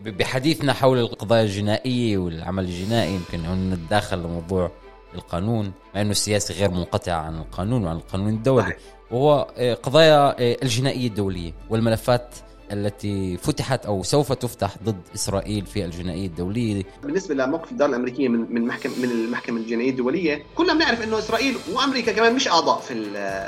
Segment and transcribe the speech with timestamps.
[0.00, 4.70] بحديثنا حول القضايا الجنائية والعمل الجنائي يمكن ان نتداخل لموضوع
[5.14, 8.76] القانون مع إنه السياسي غير منقطع عن القانون وعن القانون الدولي.
[9.10, 12.34] وهو آه، قضايا آه، الجنائية الدولية والملفات
[12.72, 16.82] التي فتحت أو سوف تفتح ضد إسرائيل في الجنائية الدولية.
[17.02, 21.56] بالنسبة لموقف الدار الأمريكية من من محكمه من المحكمة الجنائية الدولية كلنا بنعرف إنه إسرائيل
[21.72, 22.94] وأمريكا كمان مش أعضاء في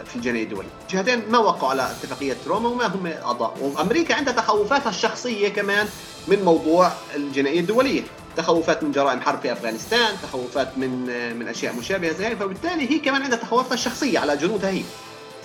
[0.05, 0.69] في الجنائية الدولية.
[0.89, 3.55] الجهتين ما وقعوا على اتفاقية روما وما هم أعضاء.
[3.63, 5.87] وأمريكا عندها تخوفاتها الشخصية كمان
[6.29, 8.03] من موضوع الجنائية الدولية.
[8.37, 10.91] تخوفات من جرائم حرب في أفغانستان تخوفات من
[11.39, 14.83] من أشياء مشابهة زي فبالتالي هي كمان عندها تخوفاتها الشخصية على جنودها هي.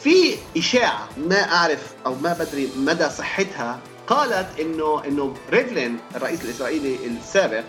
[0.04, 6.96] في إشاعة ما أعرف أو ما بدري مدى صحتها قالت انه إنه ريفلين الرئيس الإسرائيلي
[7.08, 7.64] السابق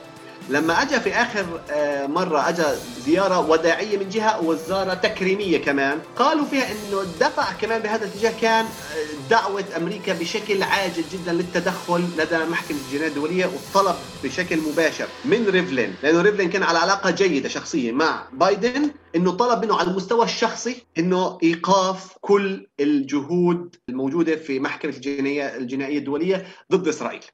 [0.49, 2.65] لما اجى في آخر آه، مرة اجى
[3.07, 8.65] زيارة وداعية من جهة وزارة تكريمية كمان قالوا فيها إنه الدفع كمان بهذا الاتجاه كان
[8.65, 15.47] آه، دعوة أمريكا بشكل عاجل جدا للتدخل لدى محكمة الجناية الدولية والطلب بشكل مباشر من
[15.49, 15.95] ريفلين.
[16.03, 20.83] لأنه ريفلين كان على علاقة جيدة شخصيه مع بايدن إنه طلب منه على المستوى الشخصي
[20.99, 27.25] إنه إيقاف كل الجهود الموجودة في محكمة الجنائيه الجنائية الدولية ضد إسرائيل.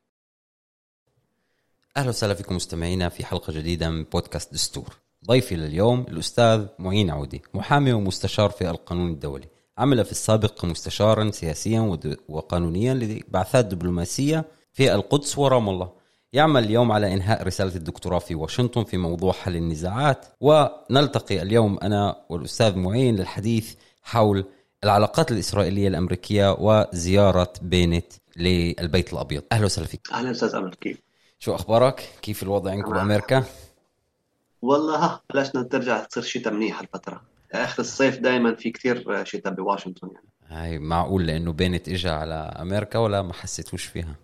[2.00, 4.96] أهلا وسهلا فيكم مستمعينا في حلقة جديدة من بودكاست دستور.
[5.26, 9.48] ضيفي لليوم الأستاذ معين عودي، محامي ومستشار في القانون الدولي.
[9.78, 11.98] عمل في السابق مستشارا سياسيا
[12.28, 15.92] وقانونيا لبعثات دبلوماسية في القدس ورام الله.
[16.32, 22.16] يعمل اليوم على إنهاء رسالة الدكتوراه في واشنطن في موضوع حل النزاعات ونلتقي اليوم أنا
[22.28, 24.44] والأستاذ معين للحديث حول
[24.84, 29.42] العلاقات الإسرائيلية الأمريكية وزيارة بينت للبيت الأبيض.
[29.52, 30.08] أهلا وسهلا فيك.
[30.12, 31.09] أهلا أستاذ امل كيف؟
[31.42, 33.44] شو أخبارك؟ كيف الوضع عندكم بأمريكا؟
[34.62, 40.08] والله ها بلشنا ترجع تصير شتاء منيح الفترة آخر الصيف دائما في كثير شتاء بواشنطن
[40.14, 44.14] يعني هاي معقول لأنه بينت اجى على أمريكا ولا ما حسيتوش فيها؟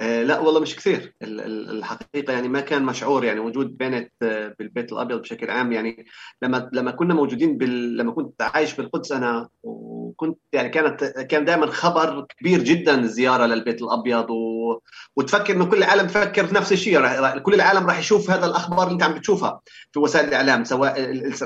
[0.00, 1.14] آه، لا والله مش كثير.
[1.22, 5.72] الحقيقة يعني ما كان مشعور يعني وجود بنت آه، بالبيت الأبيض بشكل عام.
[5.72, 6.06] يعني
[6.42, 7.96] لما لما كنا موجودين بال...
[7.96, 13.82] لما كنت عايش بالقدس أنا وكنت يعني كانت كان دائما خبر كبير جدا الزياره للبيت
[13.82, 14.78] الأبيض و...
[15.16, 17.00] وتفكر إنه كل العالم بفكر نفس الشيء.
[17.00, 17.38] رح...
[17.38, 19.60] كل العالم راح يشوف هذا الأخبار اللي أنت عم بتشوفها
[19.92, 21.00] في وسائل الإعلام سواء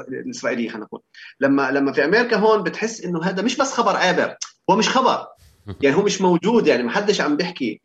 [0.09, 1.01] الإسرائيلية خلينا نقول.
[1.41, 4.37] لما لما في أمريكا هون بتحس إنه هذا مش بس خبر عابر
[4.71, 5.27] هو مش خبر.
[5.82, 7.81] يعني هو مش موجود يعني ما حدش عم بيحكي.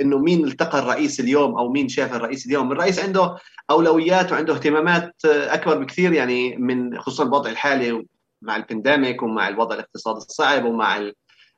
[0.00, 2.72] انه مين التقى الرئيس اليوم أو مين شاف الرئيس اليوم.
[2.72, 3.36] الرئيس عنده
[3.70, 8.06] أولويات وعنده اهتمامات أكبر بكثير يعني من خصوصا الوضع الحالي
[8.42, 11.10] مع البنديميك ومع الوضع الاقتصادي الصعب ومع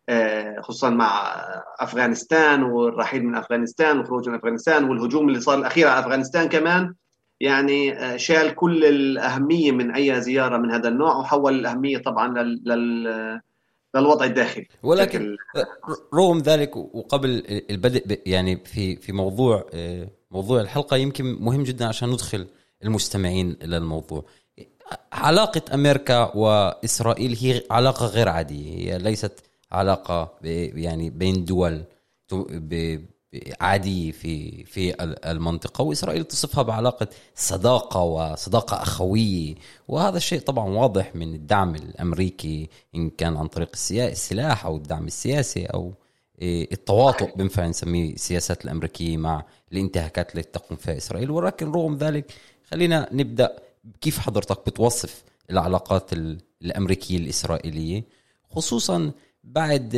[0.09, 1.37] آه، خصوصا مع
[1.81, 6.95] أفغانستان والرحيل من أفغانستان والخروج من أفغانستان والهجوم اللي صار الأخير على أفغانستان كمان.
[7.41, 13.41] يعني آه، شال كل الأهمية من أي زيارة من هذا النوع وحول الأهمية طبعا لل
[13.97, 14.67] للوضع الداخلي.
[14.83, 15.37] ولكن
[16.15, 22.11] رغم ذلك وقبل البدء يعني في في موضوع آه، موضوع الحلقة يمكن مهم جدا عشان
[22.11, 22.47] ندخل
[22.85, 24.25] المستمعين إلى الموضوع.
[25.13, 29.33] علاقة أمريكا وإسرائيل هي علاقة غير عادية هي ليست
[29.73, 31.85] علاقة يعني بين دول
[33.61, 34.95] عادية في في
[35.31, 39.55] المنطقة وإسرائيل تصفها بعلاقة صداقة وصداقة أخوية.
[39.89, 45.67] وهذا الشيء طبعا واضح من الدعم الأمريكي إن كان عن طريق السلاح أو الدعم السياسي
[45.67, 45.93] أو
[46.43, 51.31] إيه، التواطؤ بنفع نسميه السياسات الأمريكية مع الانتهاكات التي تقوم فيها إسرائيل.
[51.31, 52.33] ولكن رغم ذلك
[52.71, 53.57] خلينا نبدأ
[54.01, 56.11] كيف حضرتك بتوصف العلاقات
[56.63, 58.05] الأمريكية الإسرائيلية
[58.51, 59.13] خصوصا
[59.45, 59.97] بعد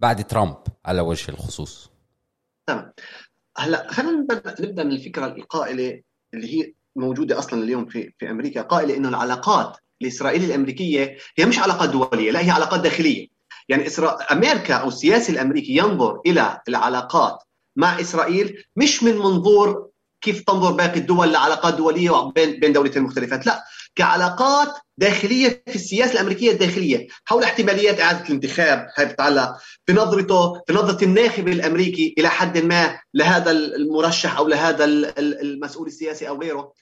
[0.00, 1.90] بعد ترامب على وجه الخصوص.
[2.66, 2.92] تمام.
[3.58, 4.26] هلا خلينا
[4.60, 6.02] نبدا من الفكرة القائلة
[6.34, 11.58] اللي هي موجودة أصلا اليوم في في أمريكا قائلة إنه العلاقات الإسرائيلية الأمريكية هي مش
[11.58, 13.28] علاقات دولية لا هي علاقات داخلية.
[13.68, 14.18] يعني إسرا...
[14.32, 17.38] أمريكا أو السياسي الأمريكي ينظر إلى العلاقات
[17.76, 19.88] مع إسرائيل مش من منظور
[20.20, 23.64] كيف تنظر باقي الدول لعلاقات دولية بين بين دولتين مختلفات لا.
[23.96, 29.56] كعلاقات داخلية في السياسة الأمريكية الداخلية حول احتماليات إعادة الانتخاب هاي بتتعلق
[29.88, 34.84] بنظرته في نظرة الناخب الأمريكي إلى حد ما لهذا المرشح أو لهذا
[35.18, 36.72] المسؤول السياسي أو غيره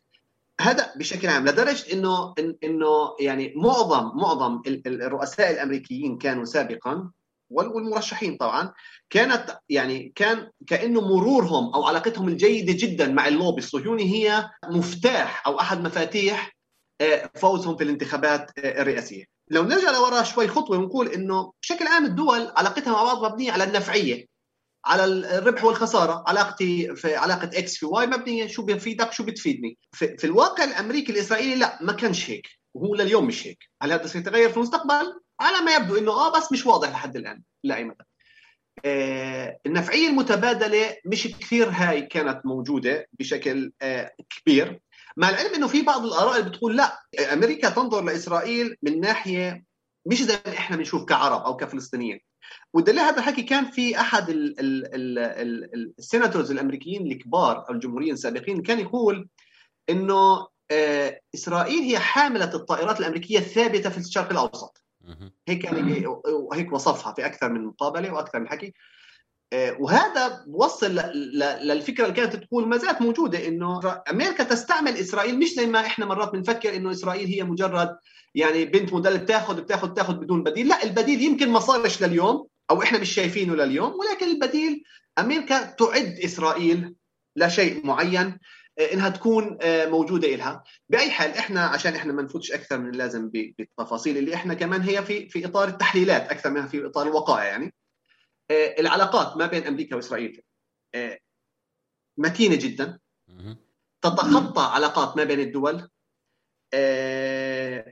[0.61, 1.47] هذا بشكل عام.
[1.49, 2.35] لدرجة إنه
[2.65, 7.11] إنه يعني معظم معظم الرؤساء الأمريكيين كانوا سابقا
[7.51, 8.73] والمرشحين طبعا
[9.11, 15.61] كانت يعني كان كأنه مرورهم أو علاقتهم الجيدة جدا مع اللوبي الصهيوني هي مفتاح أو
[15.61, 16.54] أحد مفاتيح
[17.35, 19.25] فوزهم في الانتخابات آه، الرئاسية.
[19.51, 23.65] لو نرجع لورا شوي خطوة ونقول إنه بشكل عام الدول علاقتها مع بعض مبنية على
[23.65, 24.27] النفعية
[24.87, 29.79] على الربح والخسارة علاقتي في علاقة X في Y مبنية شو بيفيدك شو بتفيدني.
[29.93, 32.49] في, في الواقع الأمريكي الإسرائيلي لا ما كانش هيك.
[32.75, 33.59] وهو لليوم مش هيك.
[33.83, 37.43] هل هذا سيتغير في المستقبل؟ على ما يبدو إنه آه بس مش واضح لحد الآن
[37.65, 38.05] لأي مدى.
[38.85, 44.81] آه، النفعية المتبادلة مش كثير هاي كانت موجودة بشكل آه، كبير.
[45.17, 47.01] مع العلم إنه في بعض الآراء اللي بتقول لا
[47.33, 49.65] أمريكا تنظر لإسرائيل من ناحية
[50.07, 52.21] مش زي ما إحنا بنشوف كعرب أو كفلسطينيين.
[52.75, 54.27] والدليل هذا الحكي كان في أحد
[55.99, 59.29] السيناتورز الأمريكيين الكبار أو الجمهوريين السابقين كان يقول
[59.91, 64.85] إنه آه، إسرائيل هي حاملة الطائرات الأمريكية الثابتة في الشرق الأوسط.
[65.49, 66.07] هيك يعني
[66.53, 68.75] هيك وصفها في أكثر من مقابلة وأكثر من حكي.
[69.81, 70.95] وهذا وصل
[71.63, 73.81] للفكرة اللي كانت تقول ما زالت موجودة إنه
[74.11, 77.97] أمريكا تستعمل إسرائيل مش زي ما إحنا مرات بنفكر إنه إسرائيل هي مجرد
[78.35, 80.69] يعني بنت مدلل بتاخذ بتاخذ بتاخذ بدون بديل.
[80.69, 84.85] لا البديل يمكن ما صارش لليوم أو إحنا مش شايفينه لليوم ولكن البديل
[85.19, 86.95] أمريكا تعد إسرائيل
[87.37, 88.39] لشيء معين
[88.79, 92.89] آه، إنها تكون آه، موجودة لها بأي حال إحنا عشان إحنا ما نفوتش أكثر من
[92.89, 97.45] اللازم بالتفاصيل اللي إحنا كمان هي في في إطار التحليلات أكثر منها في إطار الوقائع
[97.45, 97.65] يعني.
[97.65, 97.84] آه،
[98.51, 100.43] العلاقات ما بين أمريكا وإسرائيل
[102.19, 102.99] متينة جدا.
[104.03, 105.89] تتخطى علاقات ما بين الدول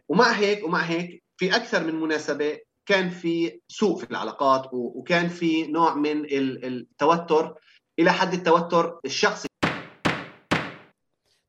[0.09, 5.67] ومع هيك ومع هيك في أكثر من مناسبة كان في سوء في العلاقات وكان في
[5.67, 6.25] نوع من
[6.65, 7.59] التوتر
[7.99, 9.49] إلى حد التوتر الشخصي.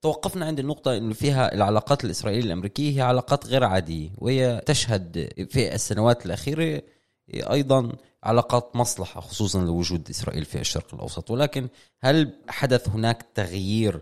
[0.01, 5.75] توقفنا عند النقطة انه فيها العلاقات الإسرائيلية الأمريكية هي علاقات غير عادية وهي تشهد في
[5.75, 6.81] السنوات الأخيرة
[7.29, 7.91] أيضا
[8.23, 11.31] علاقات مصلحة خصوصا لوجود إسرائيل في الشرق الأوسط.
[11.31, 11.67] ولكن
[12.01, 14.01] هل حدث هناك تغيير؟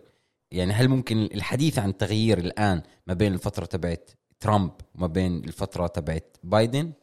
[0.52, 5.88] يعني هل ممكن الحديث عن تغيير الآن ما بين الفترة تبعت ترامب وما بين الفترة
[5.88, 6.94] تبعت بايدن؟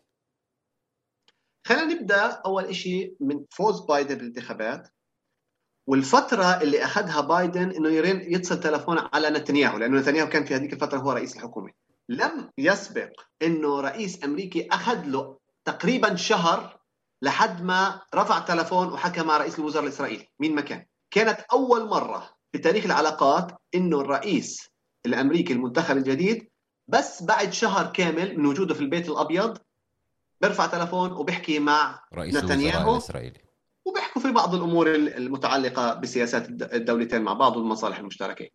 [1.67, 4.88] خلينا نبدأ أول شيء من فوز بايدن بالانتخابات.
[5.88, 10.73] والفترة اللي أخذها بايدن إنه يرن يتصل تلفون على نتنياهو لأنه نتنياهو كان في هذيك
[10.73, 11.73] الفترة هو رئيس الحكومة.
[12.09, 15.38] لم يسبق إنه رئيس أمريكي أخذ له
[15.69, 16.81] تقريبا شهر
[17.23, 20.29] لحد ما رفع تلفون وحكى مع رئيس الوزراء الإسرائيلي.
[20.41, 20.87] مين ما كان.
[21.11, 24.69] كانت أول مرة في تاريخ العلاقات إنه الرئيس
[25.06, 26.49] الأمريكي المنتخب الجديد
[26.87, 29.59] بس بعد شهر كامل من وجوده في البيت الأبيض
[30.41, 33.41] بيرفع تلفون وبيحكي مع رئيس نتنياهو الإسرائيلي.
[33.85, 38.49] وبيحكوا في بعض الأمور المتعلقة بسياسات الدولتين مع بعض والمصالح المشتركة.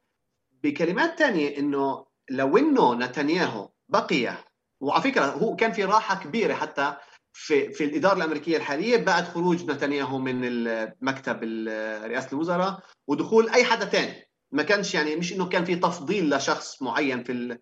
[0.63, 4.37] بكلمات ثانية إنه لو إنه نتنياهو بقي
[4.83, 6.93] وعلى فكرة هو كان في راحة كبيرة حتى
[7.33, 10.63] في في الإدارة الأمريكية الحالية بعد خروج نتنياهو من
[11.01, 11.43] مكتب
[12.03, 16.81] رئاسة الوزراء ودخول أي حدا ثاني ما كانش يعني مش إنه كان في تفضيل لشخص
[16.81, 17.57] معين في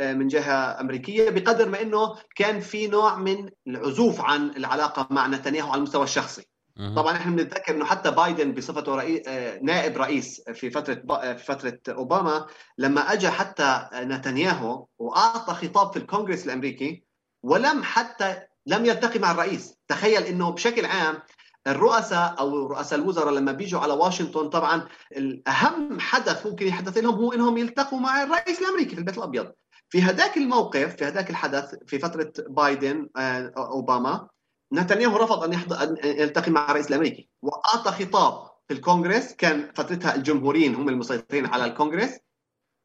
[0.00, 5.68] من جهة أمريكية بقدر ما إنه كان في نوع من العزوف عن العلاقة مع نتنياهو
[5.68, 6.44] على المستوى الشخصي.
[6.76, 11.44] طبعا إحنا بنتذكر إنه حتى بايدن بصفته رئيس آه، نائب رئيس في فترة آه، في
[11.44, 12.46] فترة أوباما
[12.78, 17.04] لما اجى حتى نتنياهو وأعطى خطاب في الكونغرس الأمريكي
[17.42, 19.74] ولم حتى لم يلتقي مع الرئيس.
[19.88, 21.22] تخيل إنه بشكل عام
[21.66, 27.32] الرؤساء أو رؤساء الوزراء لما بيجوا على واشنطن طبعا الأهم حدث ممكن يحدث لهم هو
[27.32, 29.52] إنهم يلتقوا مع الرئيس الأمريكي في البيت الأبيض.
[29.88, 34.28] في هذاك الموقف في هذاك الحدث في فترة بايدن آه، أوباما
[34.72, 40.74] نتنياهو رفض أن أن يلتقي مع الرئيس الأمريكي وأعطى خطاب في الكونغرس كان فترتها الجمهوريين
[40.74, 42.18] هم المسيطرين على الكونغرس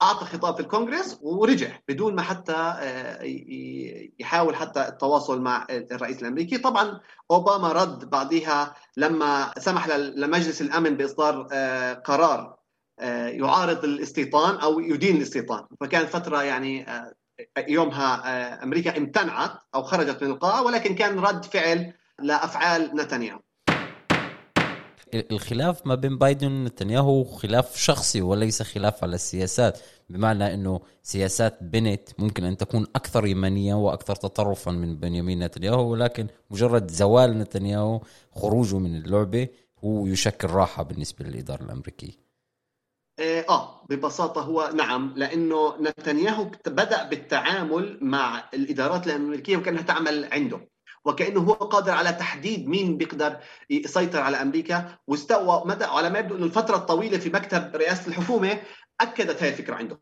[0.02, 3.20] أعطى خطاب في الكونغرس ورجع بدون ما حتى آه،
[4.20, 6.58] يحاول حتى التواصل مع الرئيس الأمريكي.
[6.58, 7.00] طبعا
[7.32, 12.58] أوباما رد بعدها لما سمح لمجلس الأمن بإصدار آه، قرار
[13.00, 15.68] آه، يعارض الاستيطان أو يدين الاستيطان.
[15.80, 16.86] فكانت فترة يعني
[17.68, 23.40] يومها آه، أمريكا امتنعت أو خرجت من القاعة ولكن كان رد فعل لأفعال نتنياهو.
[25.14, 32.10] الخلاف ما بين بايدن ونتنياهو خلاف شخصي وليس خلاف على السياسات بمعنى إنه سياسات بنت
[32.18, 38.80] ممكن أن تكون أكثر يمنيه وأكثر تطرفا من بنيامين نتنياهو ولكن مجرد زوال نتنياهو خروجه
[38.80, 39.48] من اللعبة
[39.84, 42.21] هو يشكل راحة بالنسبة للإدارة الأمريكية.
[43.20, 50.68] آه،, آه ببساطة هو نعم لأنه نتنياهو بدأ بالتعامل مع الإدارات الأمريكية وكانها تعمل عنده
[51.06, 53.40] وكأنه هو قادر على تحديد مين بيقدر
[53.70, 58.62] يسيطر على أمريكا واستوى مدى على ما يبدو إنه الفترة الطويلة في مكتب رئاسة الحكومة
[59.02, 60.00] أكدت هذه الفكرة عنده.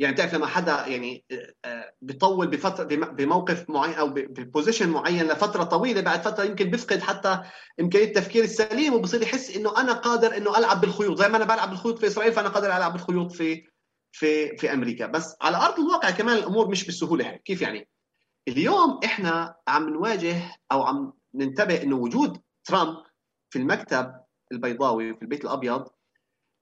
[0.00, 5.64] يعني تعرف لما حدا يعني آه، آه، بيطول بفترة بموقف معين أو ببوزيشن معين لفترة
[5.64, 7.42] طويلة بعد فترة يمكن بيفقد حتى
[7.80, 11.18] إمكانية التفكير السليم وبصير يحس إنه أنا قادر إنه ألعب بالخيوط.
[11.18, 13.66] زي ما أنا بلعب بالخيوط في إسرائيل فأنا قادر ألعب بالخيوط في
[14.12, 15.06] في في أمريكا.
[15.06, 17.42] بس على أرض الواقع كمان الأمور مش بالسهولة هيك.
[17.42, 17.88] كيف يعني؟
[18.48, 22.96] اليوم إحنا عم نواجه أو عم ننتبه إنه وجود ترامب
[23.50, 24.14] في المكتب
[24.52, 25.88] البيضاوي في البيت الأبيض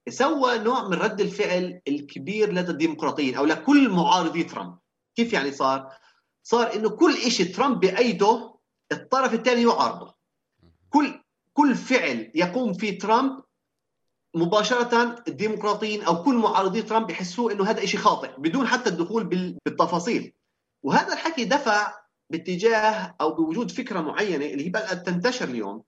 [0.09, 4.79] سوى نوع من رد الفعل الكبير لدى الديمقراطيين أو لكل معارضي ترامب.
[5.17, 5.93] كيف يعني صار؟
[6.43, 8.55] صار إنه كل شيء ترامب بأيده
[8.93, 10.15] الطرف الثاني يعارضه.
[10.91, 11.21] كل
[11.53, 13.43] كل فعل يقوم فيه ترامب
[14.35, 20.33] مباشرة الديمقراطيين أو كل معارضي ترامب يحسوا أنه هذا شيء خاطئ بدون حتى الدخول بالتفاصيل.
[20.83, 21.95] وهذا الحكي دفع
[22.31, 25.79] باتجاه أو بوجود فكرة معينة اللي هي بدأت تنتشر اليوم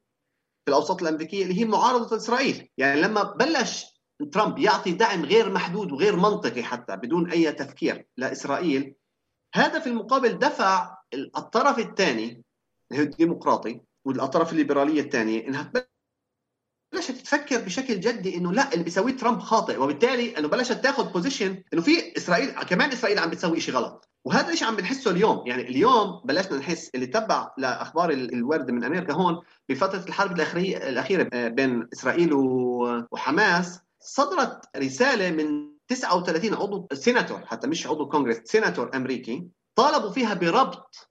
[0.64, 2.68] في الأوساط الأمريكية اللي هي معارضة إسرائيل.
[2.78, 8.94] يعني لما بلش ترامب يعطي دعم غير محدود وغير منطقي حتى بدون أي تفكير لإسرائيل.
[9.54, 12.44] هذا في المقابل دفع الطرف الثاني
[12.92, 15.48] الديمقراطي والأطراف الليبرالية الثانية.
[15.48, 15.72] إنها
[16.92, 21.62] بلشت تفكر بشكل جدي إنه لا اللي بيسويه ترامب خاطئ وبالتالي إنه بلشت تاخذ position
[21.72, 24.08] إنه في إسرائيل كمان إسرائيل عم بتسوي شيء غلط.
[24.24, 25.46] وهذا الشيء عم بنحسه اليوم.
[25.46, 31.88] يعني اليوم بلشنا نحس اللي بيتابع الأخبار الواردة من أمريكا هون بفترة الحرب الأخيرة بين
[31.92, 32.30] إسرائيل
[33.12, 33.80] وحماس.
[34.00, 41.10] صدرت رسالة من 39 عضو سيناتور حتى مش عضو كونغرس سيناتور أمريكي طالبوا فيها بربط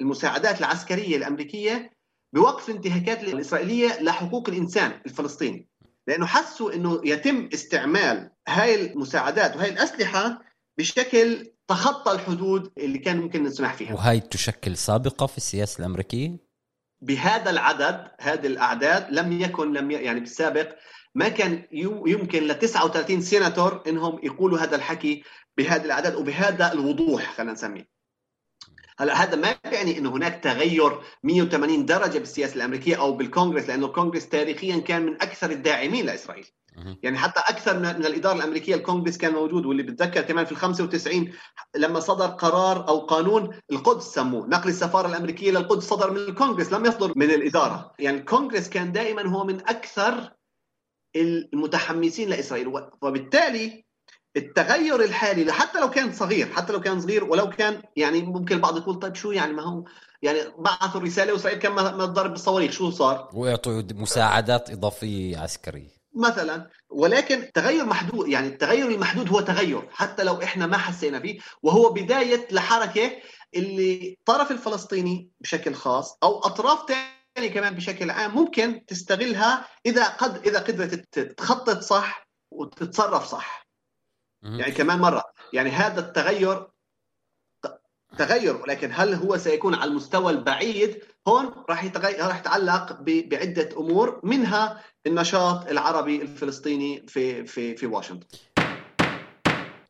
[0.00, 1.92] المساعدات العسكرية الأمريكية
[2.34, 5.68] بوقف الانتهاكات الإسرائيلية لحقوق الإنسان الفلسطيني.
[6.06, 10.42] لأنه حسوا إنه يتم استعمال هاي المساعدات وهي الأسلحة
[10.78, 13.94] بشكل تخطى الحدود اللي كان ممكن نسمح فيها.
[13.94, 16.36] وهي تشكل سابقة في السياسة الأمريكية؟
[17.04, 19.90] بهذا العدد هذه الأعداد لم يكن لم.
[19.90, 20.76] يعني بالسابق
[21.14, 21.62] ما كان
[22.06, 25.24] يمكن ل 39 سيناتور إنهم يقولوا هذا الحكي
[25.56, 27.93] بهذه الأعداد وبهذا الوضوح خلينا نسميه
[28.98, 34.28] هلا هذا ما يعني إنه هناك تغير 180 درجة بالسياسة الأمريكية أو بالكونغرس لأنه الكونغرس
[34.28, 36.46] تاريخيا كان من أكثر الداعمين لإسرائيل.
[37.02, 41.32] يعني حتى أكثر من الإدارة الأمريكية الكونغرس كان موجود واللي بتذكر كمان في ال 95
[41.76, 46.86] لما صدر قرار أو قانون القدس سموه نقل السفارة الأمريكية للقدس صدر من الكونغرس لم
[46.86, 47.94] يصدر من الإدارة.
[47.98, 50.32] يعني الكونغرس كان دائما هو من أكثر
[51.16, 52.68] المتحمسين لإسرائيل
[53.02, 53.83] وبالتالي
[54.36, 58.76] التغير الحالي حتى لو كان صغير حتى لو كان صغير ولو كان يعني ممكن البعض
[58.76, 59.84] يقول طيب شو يعني؟ ما هو
[60.22, 65.94] يعني بعثوا الرساله واسرائيل كان ما تضرب بالصواريخ شو صار؟ ويعطوا مساعدات إضافية عسكرية.
[66.14, 71.38] مثلا ولكن تغير محدود يعني التغير المحدود هو تغير حتى لو إحنا ما حسينا فيه
[71.62, 73.12] وهو بداية لحركة
[73.54, 76.78] اللي الطرف الفلسطيني بشكل خاص أو أطراف
[77.36, 83.63] ثانية كمان بشكل عام ممكن تستغلها إذا قد إذا قدرت تخطط صح وتتصرف صح.
[84.44, 85.24] يعني كمان مرة.
[85.52, 86.66] يعني هذا التغير
[88.18, 94.20] تغير ولكن هل هو سيكون على المستوى البعيد؟ هون راح يتغير راح يتعلق بعدة أمور
[94.24, 98.26] منها النشاط العربي الفلسطيني في في في واشنطن.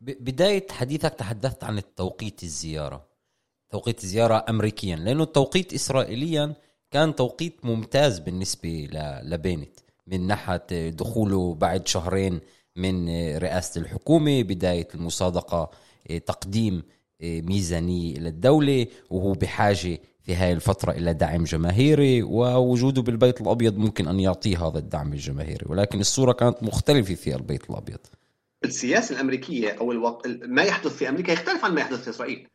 [0.01, 3.07] بداية حديثك تحدثت عن التوقيت الزيارة.
[3.71, 6.55] توقيت الزياره امريكيا لأنه التوقيت اسرائيليا
[6.91, 8.89] كان توقيت ممتاز بالنسبة
[9.23, 9.79] لبينت.
[10.07, 12.41] من ناحية دخوله بعد شهرين
[12.77, 15.71] من رئاسة الحكومة بداية المصادقة
[16.11, 16.83] إيه، تقديم
[17.21, 24.09] إيه، ميزانية للدولة وهو بحاجة في هاي الفترة إلى دعم جماهيري ووجوده بالبيت الأبيض ممكن
[24.09, 25.67] أن يعطيه هذا الدعم الجماهيري.
[25.67, 27.99] ولكن الصورة كانت مختلفة في البيت الأبيض.
[28.65, 30.27] السياسة الأمريكية أو الوق...
[30.27, 32.49] ما يحدث في أمريكا يختلف عن ما يحدث في إسرائيل.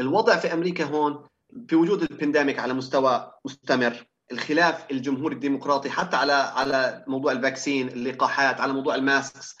[0.00, 1.24] الوضع في أمريكا هون
[1.68, 7.39] في وجود ال pandemic على مستوى مستمر الخلاف الجمهوري الديمقراطي حتى على على موضوع ال
[7.39, 9.56] vaccine اللقاحات على موضوع ال masks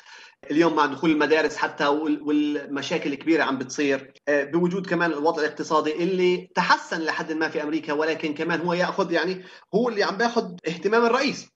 [0.50, 4.12] اليوم مع دخول المدارس حتى والمشاكل الكبيرة عم بتصير.
[4.28, 9.12] آه، بوجود كمان الوضع الاقتصادي اللي تحسن لحد ما في أمريكا ولكن كمان هو يأخذ
[9.12, 9.44] يعني
[9.74, 11.48] هو اللي عم بياخذ اهتمام الرئيس.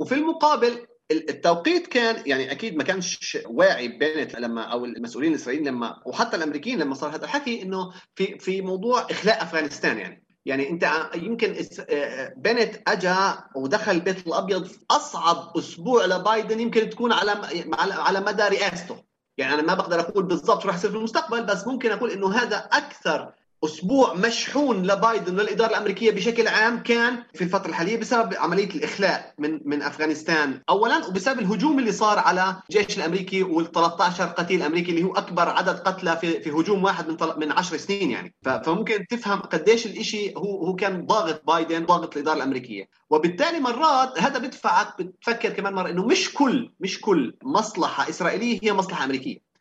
[0.00, 6.02] وفي المقابل التوقيت كان يعني أكيد ما كانش واعي بينت لما أو المسؤولين الإسرائيليين لما
[6.06, 10.23] وحتى الأمريكيين لما صار هذا الحكي إنه في في موضوع إخلاء أفغانستان يعني.
[10.44, 11.56] يعني انت يمكن
[11.90, 17.30] آه، بنت اجى ودخل البيت الابيض في اصعب أسبوع لبايدن يمكن تكون على
[17.78, 19.04] على مدى رئاسته
[19.36, 22.34] يعني أنا ما بقدر أقول بالضبط شو رح يصير في المستقبل بس ممكن أقول إنه
[22.34, 23.32] هذا أكثر
[23.64, 29.60] أسبوع مشحون لبايدن والاداره الأمريكية بشكل عام كان في الفترة الحالية بسبب عملية الإخلاء من
[29.64, 35.02] من أفغانستان اولا وبسبب الهجوم اللي صار على الجيش الأمريكي وال 13 قتيل أمريكي اللي
[35.02, 38.34] هو أكبر عدد قتلى في في هجوم واحد من من 10 سنين يعني.
[38.64, 42.88] فممكن تفهم قديش الشيء هو هو كان ضاغط بايدن ضاغط الإدارة الأمريكية.
[43.10, 48.72] وبالتالي مرات هذا بدفعك بتفكر كمان مرة إنه مش كل مش كل مصلحة إسرائيلية هي
[48.72, 49.53] مصلحة أمريكية.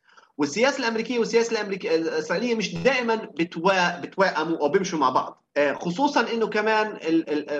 [0.43, 3.99] والسياسة الأمريكية والسياسة الامريكيه الإسرائيلية مش دائما بتوا...
[3.99, 5.43] بتوائموا أو بيمشوا مع بعض.
[5.57, 6.97] آه، خصوصا إنه كمان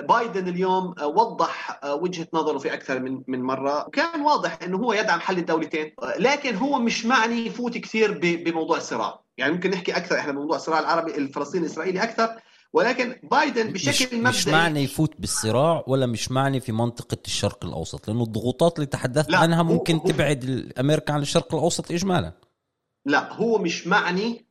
[0.08, 3.86] بايدن اليوم آه، وضح آه، وجهة نظره في أكثر من من مرة.
[3.86, 9.20] وكان واضح إنه هو يدعم حل الدولتين لكن هو مش معني يفوت كثير بموضوع الصراع.
[9.38, 12.28] يعني ممكن نحكي أكثر إحنا بموضوع الصراع العربي الفلسطيني الإسرائيلي أكثر
[12.72, 18.08] ولكن بايدن بشكل مبدئي مش معنى يفوت بالصراع ولا مش معنى في منطقة الشرق الأوسط
[18.08, 22.32] لأنه الضغوطات اللي تحدثت عنها ممكن هو تبعد أمريكا عن الشرق الأوسط إجمالا.
[23.04, 24.46] لا هو مش معني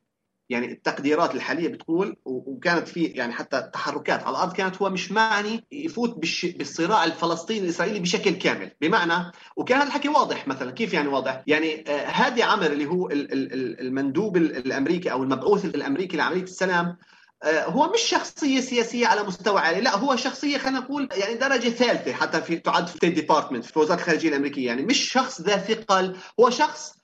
[0.50, 5.66] يعني التقديرات الحالية بتقول وكانت في يعني حتى تحركات على الأرض كانت هو مش معني
[5.72, 8.72] يفوت بالصراع الفلسطيني الإسرائيلي بشكل كامل.
[8.82, 13.10] بمعنى وكان هذا الحكي واضح مثلا كيف يعني واضح؟ يعني آه، هادي عمر اللي هو
[13.12, 16.98] المندوب الأمريكي أو المبعوث الأمريكي لعملية السلام
[17.44, 21.70] آه، هو مش شخصية سياسية على مستوى عالي لا هو شخصية خلينا نقول يعني درجة
[21.70, 25.58] ثالثة حتى في تعد في State Department في وزارة الخارجية الأمريكية يعني مش شخص ذا
[25.58, 26.96] ثقل هو شخص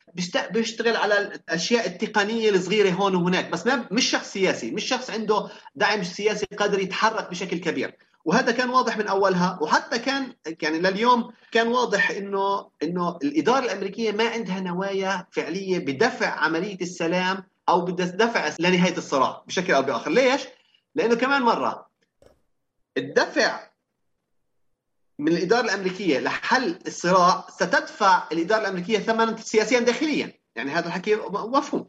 [0.51, 3.49] بيشتغل على الأشياء التقنية الصغيرة هون وهناك.
[3.49, 4.71] بس ما مش شخص سياسي.
[4.71, 7.95] مش شخص عنده دعم سياسي قادر يتحرك بشكل كبير.
[8.25, 9.59] وهذا كان واضح من أولها.
[9.61, 16.27] وحتى كان يعني لليوم كان واضح انه إنه الإدارة الأمريكية ما عندها نوايا فعلية بدفع
[16.27, 20.11] عملية السلام أو بدفع لنهاية الصراع بشكل أو بآخر.
[20.11, 20.41] ليش؟
[20.95, 21.89] لأنه كمان مرة
[22.97, 23.68] الدفع
[25.19, 30.33] من الإدارة الأمريكية لحل الصراع ستدفع الإدارة الأمريكية ثمنا سياسيا داخليا.
[30.55, 31.87] يعني هذا الحكي مفهوم.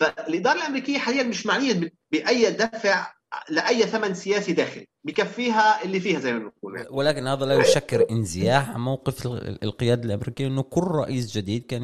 [0.00, 3.12] فالإدارة الأمريكية حاليا مش معنيه بأي دفع
[3.48, 4.88] لأي ثمن سياسي داخلي.
[5.04, 9.26] بكفيها اللي فيها زي ما بنقول ولكن هذا لا يشكر انزياح عن موقف
[9.62, 11.82] القيادة الأمريكية إنه كل رئيس جديد كان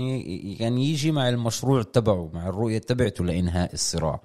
[0.59, 4.21] كان يجي مع المشروع تبعه مع الرؤية تبعته لإنهاء الصراع.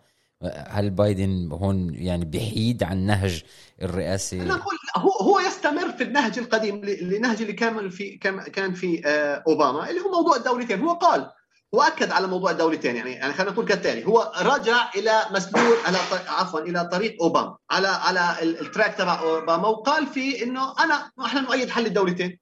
[0.67, 3.43] هل بايدن هون يعني بيحيد عن نهج
[3.81, 5.39] الرئاسي أنا أقول هو هو
[5.73, 8.17] يستمر في النهج القديم النهج اللي كان في
[8.53, 10.81] كان في آه، أوباما اللي هو موضوع الدولتين.
[10.81, 11.31] هو قال
[11.71, 12.95] واكد على موضوع الدولتين.
[12.95, 14.05] يعني يعني خلينا نقول كالتالي.
[14.05, 20.07] هو رجع إلى مسلول على عفوا إلى طريق أوباما على على التراك تبع أوباما وقال
[20.07, 22.39] فيه إنه أنا إحنا نؤيد حل الدولتين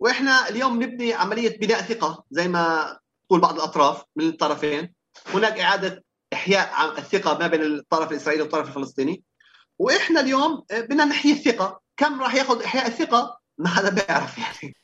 [0.00, 4.94] وإحنا اليوم نبني عملية بناء ثقة زي ما تقول بعض الأطراف من الطرفين.
[5.34, 9.22] هناك إعادة إحياء الثقة ما بين الطرف الإسرائيلي والطرف الفلسطيني.
[9.78, 11.83] وإحنا اليوم بدنا نحيي الثقة.
[11.96, 14.74] كم راح ياخذ إحياء الثقة ما حدا بيعرف يعني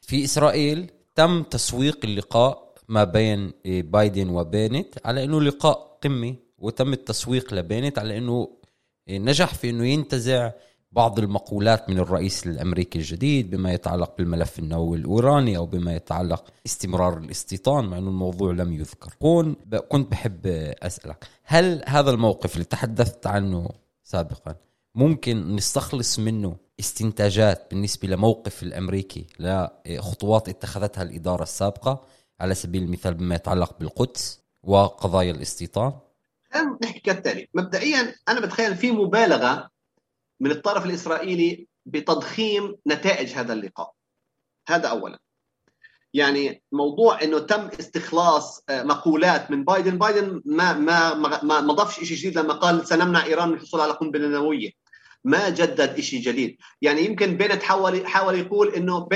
[0.00, 7.54] في إسرائيل تم تسويق اللقاء ما بين بايدن وبينت على إنه لقاء قمه وتم التسويق
[7.54, 8.48] لبينت على إنه
[9.10, 10.50] نجح في إنه ينتزع
[10.92, 17.18] بعض المقولات من الرئيس الأمريكي الجديد بما يتعلق بالملف النووي الايراني أو بما يتعلق استمرار
[17.18, 19.14] الاستيطان مع إنه الموضوع لم يذكر.
[19.22, 19.56] هون
[19.88, 20.46] كنت بحب
[20.82, 23.68] أسألك، هل هذا الموقف اللي تحدثت عنه
[24.04, 24.54] سابقا
[24.98, 32.06] ممكن نستخلص منه استنتاجات بالنسبة لموقف الأمريكي لخطوات اتخذتها الإدارة السابقة
[32.40, 35.92] على سبيل المثال بما يتعلق بالقدس وقضايا الاستيطان؟
[36.82, 39.70] نحكي كالتالي، مبدئيا أنا بتخيل في مبالغة
[40.40, 43.92] من الطرف الإسرائيلي بتضخيم نتائج هذا اللقاء.
[44.68, 45.18] هذا اولا.
[46.14, 49.98] يعني موضوع إنه تم استخلاص آه، مقولات من بايدن.
[49.98, 53.92] بايدن ما ما ما ما ضافش شيء جديد لما قال سنمنع إيران من الحصول على
[53.92, 54.87] قنبلة نووية.
[55.28, 56.56] ما جدد شيء جديد.
[56.82, 59.08] يعني يمكن بينت حاول حاول يقول إنه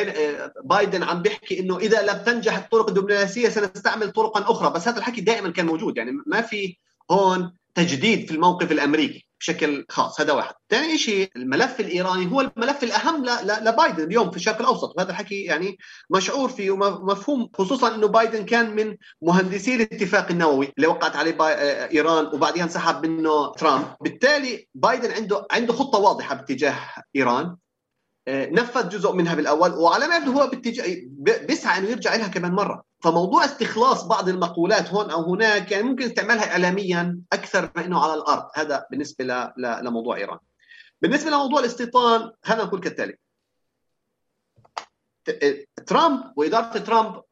[0.64, 4.70] بايدن عم بيحكي إنه إذا لم تنجح الطرق الدبلوماسية سنستعمل طرقا أخرى.
[4.70, 5.96] بس هذا الحكي دائما كان موجود.
[5.96, 6.77] يعني ما في
[7.11, 9.27] هون تجديد في الموقف الأمريكي.
[9.42, 10.20] بشكل خاص.
[10.20, 10.55] هذا واحد.
[10.70, 14.94] ثاني شيء الملف الإيراني هو الملف الأهم لبايدن اليوم في الشرق الأوسط.
[14.96, 15.78] وهذا الحكي يعني
[16.11, 21.37] مشعور فيه ومفهوم خصوصا إنه بايدن كان من مهندسي الاتفاق النووي اللي وقعت عليه
[21.90, 23.87] إيران وبعدين انسحب منه ترامب.
[24.00, 26.74] بالتالي بايدن عنده عنده خطة واضحة باتجاه
[27.16, 27.57] إيران.
[28.29, 30.97] نفذ جزء منها بالأول وعلى ما يبدو هو باتجاه
[31.47, 32.85] بيسعى إنه يرجع لها كمان مرة.
[33.01, 38.15] فموضوع استخلاص بعض المقولات هون أو هناك يعني ممكن استعمالها اعلاميا أكثر من إنه على
[38.15, 38.49] الأرض.
[38.55, 39.53] هذا بالنسبة ل...
[39.57, 39.85] ل...
[39.85, 40.39] لموضوع إيران.
[41.03, 43.19] بالنسبة لموضوع الاستيطان خلينا نقول كالتالي.
[45.87, 47.23] ترامب وإدارة ترامب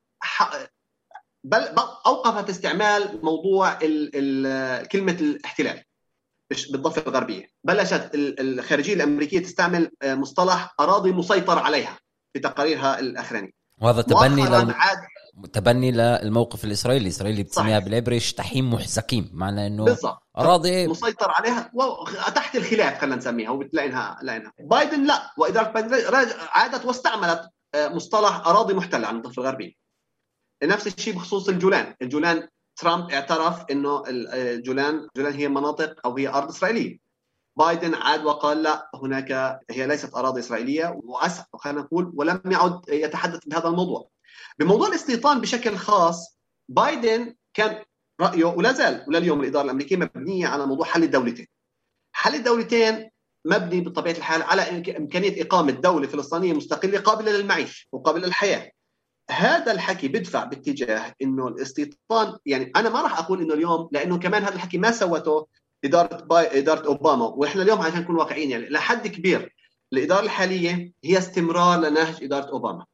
[1.45, 1.63] بل
[2.07, 4.11] أوقفت استعمال موضوع ال...
[4.15, 4.89] ال...
[4.89, 5.85] كلمة الاحتلال.
[6.71, 7.47] بالضفة الغربية.
[7.65, 11.99] بلشت الخارجية الأمريكية تستعمل مصطلح أراضي مسيطر عليها
[12.33, 13.51] في تقاريرها الأخرانية.
[13.83, 14.75] وهذا تبني لل...
[15.53, 17.03] تبني للموقف الإسرائيلي.
[17.03, 20.23] الاسرائيلي بتسميها بالعبري شتحيم محزكين معنى إنه بالضبط.
[20.39, 21.73] اراضي مسيطر عليها.
[22.35, 25.33] تحت الخلاف خلينا نسميها وبتلاقيها لقيناها بايدن لا.
[25.39, 25.95] واداره بايدن
[26.53, 29.73] عادت واستعملت آه، مصطلح أراضي محتلة عن الضفة الغربية.
[30.65, 31.95] نفس الشيء بخصوص الجولان.
[32.03, 32.49] الجولان
[32.81, 34.05] ترامب اعترف إنه آه،
[34.55, 36.99] الجولان هي مناطق أو هي أرض إسرائيلية.
[37.57, 43.41] بايدن عاد وقال لا هناك هي ليست أراضي إسرائيلية واسف خلينا نقول ولم يعد يتحدث
[43.47, 44.11] بهذا الموضوع.
[44.59, 46.39] بموضوع الاستيطان بشكل خاص
[46.69, 47.85] بايدن كان
[48.21, 51.47] رأيه ولا زال ولليوم الإدارة الأمريكية مبنية على موضوع حل الدولتين.
[52.13, 53.11] حل الدولتين
[53.45, 54.63] مبني بطبيعة الحال على
[54.97, 58.71] إمكانية إقامة دولة فلسطينية مستقلة قابلة للمعيش وقابلة للحياة.
[59.31, 64.43] هذا الحكي بدفع باتجاه إنه الاستيطان يعني أنا ما راح أقول إنه اليوم لأنه كمان
[64.43, 65.47] هذا الحكي ما سوته
[65.85, 69.55] إدارة باي إدارة أوباما وإحنا اليوم عشان نكون واقعيين يعني لحد كبير
[69.93, 72.87] الإدارة الحالية هي استمرار لنهج إدارة أوباما.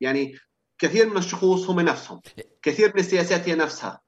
[0.00, 0.34] يعني
[0.78, 2.20] كثير من الشخوص هم نفسهم
[2.62, 4.00] كثير من السياسات هي نفسها.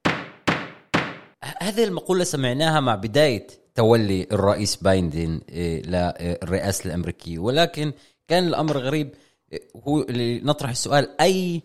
[1.61, 7.93] هذه المقولة سمعناها مع بداية تولي الرئيس بايدن إيه، للرئاسة الأمريكية ولكن
[8.29, 9.11] كان الأمر غريب.
[9.11, 9.30] إيه،
[9.77, 11.63] هو اللي نطرح السؤال أي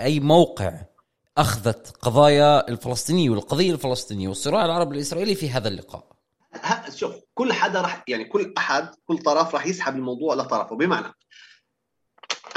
[0.00, 0.80] أي موقع
[1.38, 6.16] أخذت قضايا الفلسطينية والقضية الفلسطينية والصراع العربي الإسرائيلي في هذا اللقاء
[6.94, 11.12] شوف كل حدا راح يعني كل أحد كل طرف راح يسحب الموضوع لطرفه بمعنى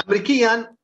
[0.08, 0.76] أمريكيا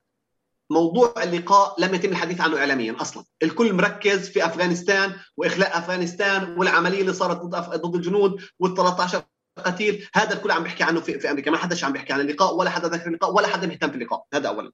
[0.71, 7.01] موضوع اللقاء لم يتم الحديث عنه اعلاميا أصلا، الكل مركز في أفغانستان وإخلاء أفغانستان والعملية
[7.01, 7.81] اللي صارت ضد.
[7.81, 9.17] ضد الجنود وال13
[9.59, 12.55] قتيل، هذا الكل عم بيحكي عنه في, في أمريكا، ما حدش عم بيحكي عن اللقاء
[12.55, 14.73] ولا حدا ذكر اللقاء ولا حدا مهتم في اللقاء، هذا اولا.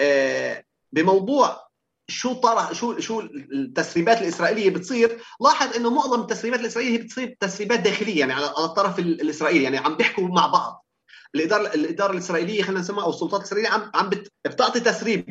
[0.00, 1.64] آه بموضوع
[2.08, 5.22] شو طرح شو شو التسريبات الإسرائيلية بتصير.
[5.40, 9.64] لاحظ إنه معظم التسريبات الإسرائيلية بتصير تسريبات داخلية يعني على الطرف الإسرائيلي.
[9.64, 10.86] يعني عم بيحكوا مع بعض.
[11.34, 14.10] الإدارة الإدارة الإسرائيلية خلينا نسميها أو السلطات الإسرائيلية عم عم
[14.44, 15.30] بتعطي تسريب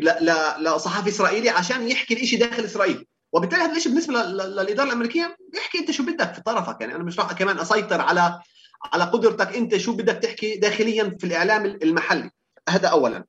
[0.60, 3.06] لصحفي اسرائيلي عشان يحكي الشيء داخل إسرائيل.
[3.34, 6.82] وبالتالي هذا الشيء بالنسبة للإدارة الأمريكية بيحكي أنت شو بدك في طرفك.
[6.82, 8.40] يعني أنا مش راح كمان أسيطر على
[8.84, 12.32] على قدرتك انت شو بدك تحكي داخليا في الإعلام المحلي.
[12.70, 13.26] هذا اولا.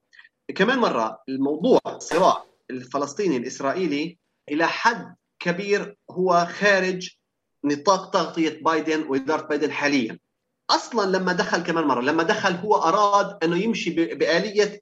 [0.54, 7.10] كمان مرة الموضوع الصراع الفلسطيني الإسرائيلي إلى حد كبير هو خارج
[7.64, 10.18] نطاق تغطية بايدن وإدارة بايدن حاليا.
[10.70, 14.80] أصلا لما دخل كمان مرة لما دخل هو أراد أنه يمشي بآلية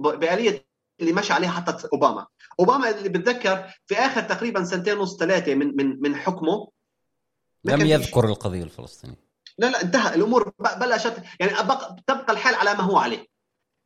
[0.00, 0.66] بآلية
[1.00, 2.26] اللي مشى عليها حتى أوباما.
[2.60, 6.68] أوباما اللي بتذكر في آخر تقريبا سنتين ونص ثلاثة من من من حكمه.
[7.64, 9.24] لم يذكر القضية الفلسطينية.
[9.58, 11.52] لا لا انتهى الأمور بلشت يعني
[12.06, 13.26] تبقى الحال على ما هو عليه.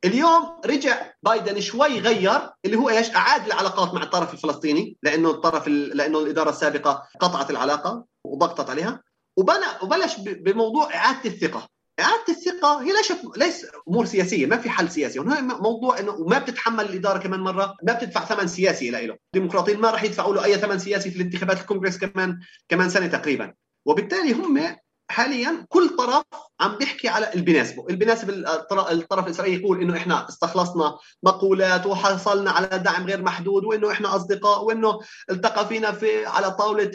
[0.05, 5.67] اليوم رجع بايدن شوي غير اللي هو إيش؟ أعاد العلاقات مع الطرف الفلسطيني لأنه الطرف
[5.67, 9.03] لأنه الإدارة السابقة قطعت العلاقة وضغطت عليها.
[9.37, 11.67] وبنى وبلش بموضوع إعادة الثقة.
[11.99, 15.19] إعادة الثقة هي ليست ليس أمور سياسية ما في حل سياسي.
[15.19, 19.91] هنا موضوع إنه وما بتتحمل الإدارة كمان مرة ما بتدفع ثمن سياسي له الديمقراطيين ما
[19.91, 23.53] راح يدفعوا له أي ثمن سياسي في الانتخابات الكونغرس كمان كمان سنة تقريبا.
[23.85, 24.75] وبالتالي هم
[25.11, 26.23] حاليا كل طرف
[26.61, 32.51] عم بيحكي على اللي بيناسبه، اللي بيناسب الطرف الإسرائيلي يقول إنه إحنا استخلصنا مقولات وحصلنا
[32.51, 36.91] على دعم غير محدود وإنه إحنا أصدقاء وإنه التقى فينا في على طاولة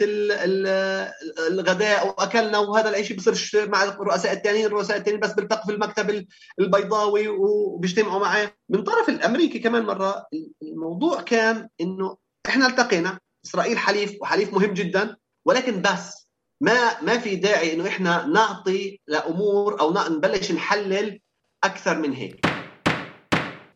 [1.47, 6.25] الغداء وأكلنا وهذا الشيء بصيرش مع الرؤساء الثانيين، الرؤساء الثانيين بس بيلتقوا في المكتب
[6.59, 10.25] البيضاوي وبيجتمعوا معه، من طرف الأمريكي كمان مرة
[10.63, 13.19] الموضوع كان إنه إحنا التقينا.
[13.45, 16.24] إسرائيل حليف وحليف مهم جدا ولكن بس
[16.61, 21.19] ما ما في داعي إنه إحنا نعطي لأمور أو نبلش نحلل
[21.63, 22.45] أكثر من هيك.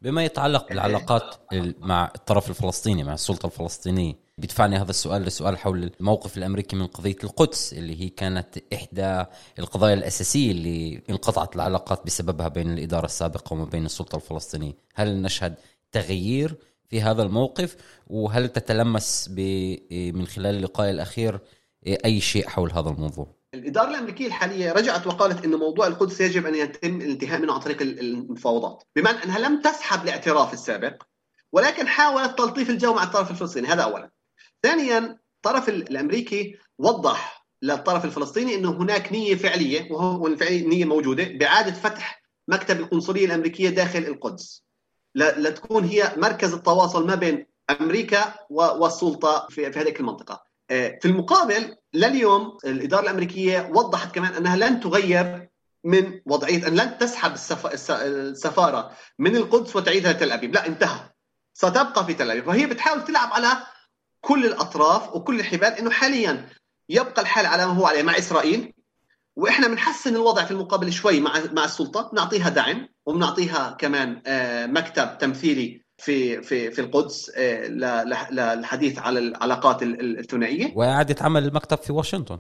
[0.01, 1.35] بما يتعلق بالعلاقات
[1.79, 7.15] مع الطرف الفلسطيني مع السلطة الفلسطينية بيدفعني هذا السؤال لسؤال حول الموقف الأمريكي من قضية
[7.23, 9.25] القدس اللي هي كانت إحدى
[9.59, 15.55] القضايا الأساسية اللي انقطعت العلاقات بسببها بين الإدارة السابقة وما بين السلطة الفلسطينية، هل نشهد
[15.91, 16.55] تغيير
[16.89, 17.75] في هذا الموقف؟
[18.07, 19.29] وهل تتلمس
[19.89, 21.39] من خلال اللقاء الأخير
[21.87, 23.39] أي شيء حول هذا الموضوع.
[23.53, 27.81] الإدارة الأمريكية الحالية رجعت وقالت إن موضوع القدس يجب أن يتم الانتهاء منه عن طريق
[27.81, 31.03] المفاوضات بمعنى أنها لم تسحب الاعتراف السابق
[31.51, 34.11] ولكن حاولت تلطيف الجو مع الطرف الفلسطيني هذا اولا.
[34.63, 42.23] ثانيا الطرف الأمريكي وضح للطرف الفلسطيني إنه هناك نية فعلية وهو نية موجودة بإعادة فتح
[42.47, 44.63] مكتب القنصلية الأمريكية داخل القدس.
[45.15, 47.45] لتكون هي مركز التواصل ما بين
[47.81, 50.48] أمريكا والسلطة في هذه المنطقة.
[50.69, 55.49] في المقابل لليوم الإدارة الأمريكية وضحت كمان أنها لن تغير
[55.83, 57.33] من وضعية أن لن تسحب
[58.01, 61.09] السفارة من القدس وتعيدها لتل أبيب، لا انتهى.
[61.53, 63.47] ستبقى في تل أبيب، وهي بتحاول تلعب على
[64.21, 66.49] كل الأطراف وكل الحبال إنه حاليا
[66.89, 68.73] يبقى الحال على ما هو عليه مع إسرائيل.
[69.35, 75.17] وإحنا بنحسن الوضع في المقابل شوي مع مع السلطة، بنعطيها دعم وبنعطيها كمان آه، مكتب
[75.17, 77.67] تمثيلي في في في القدس آه،
[78.31, 80.73] للحديث على العلاقات الثنائية.
[80.75, 82.39] وإعادة عمل المكتب في واشنطن.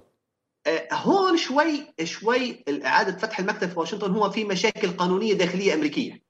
[0.67, 6.29] آه، هون شوي شوي إعادة فتح المكتب في واشنطن هو في مشاكل قانونية داخلية أمريكية.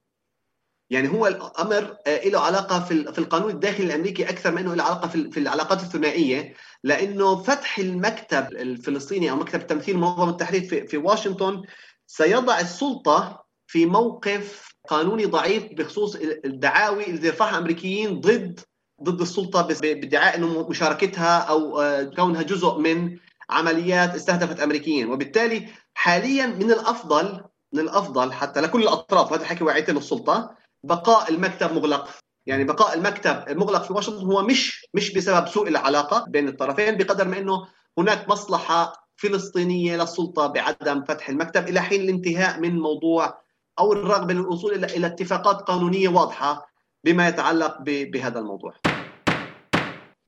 [0.90, 4.84] يعني هو الأمر آه، له علاقة في في القانون الداخلي الأمريكي أكثر ما إنه له
[4.84, 10.98] علاقة في في العلاقات الثنائية لأنه فتح المكتب الفلسطيني أو مكتب تمثيل منظمه التحرير في
[10.98, 11.62] واشنطن
[12.08, 18.60] سيضع السلطة في موقف قانوني ضعيف بخصوص الدعاوي اللي يرفعها امريكيين ضد
[19.04, 23.18] ضد السلطة بادعاء إنه مشاركتها أو آه، كونها جزء من
[23.50, 25.12] عمليات استهدفت أمريكيين.
[25.12, 31.74] وبالتالي حاليا من الافضل من الأفضل حتى لكل الأطراف وهذا الحكي وعيت السلطة بقاء المكتب
[31.74, 32.10] مغلق.
[32.46, 37.28] يعني بقاء المكتب مغلق في واشنطن هو مش مش بسبب سوء العلاقة بين الطرفين بقدر
[37.28, 43.49] ما إنه هناك مصلحة فلسطينية للسلطة بعدم فتح المكتب إلى حين الانتهاء من موضوع
[43.80, 46.70] أو الرغبة للوصول إلى إلى اتفاقات قانونية واضحة
[47.04, 48.74] بما يتعلق بهذا الموضوع.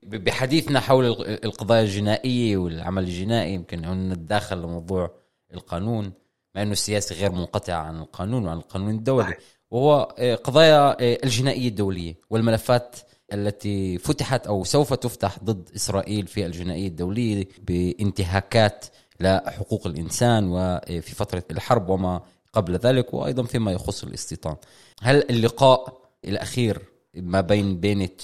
[0.02, 1.06] بحديثنا حول
[1.44, 5.10] القضايا الجنائية والعمل الجنائي يمكن ان نتداخل لموضوع
[5.54, 6.12] القانون
[6.54, 9.34] مع إنه السياسي غير منقطع عن القانون وعن القانون الدولي
[9.70, 12.96] وهو آه، قضايا آه، الجنائية الدولية والملفات
[13.32, 18.84] التي فتحت أو سوف تفتح ضد إسرائيل في الجنائية الدولية بانتهاكات
[19.20, 22.20] لحقوق الإنسان وفي فترة الحرب وما
[22.52, 24.56] قبل ذلك وأيضا فيما يخص الاستيطان.
[25.02, 26.82] هل اللقاء الأخير
[27.14, 28.20] ما بين بينت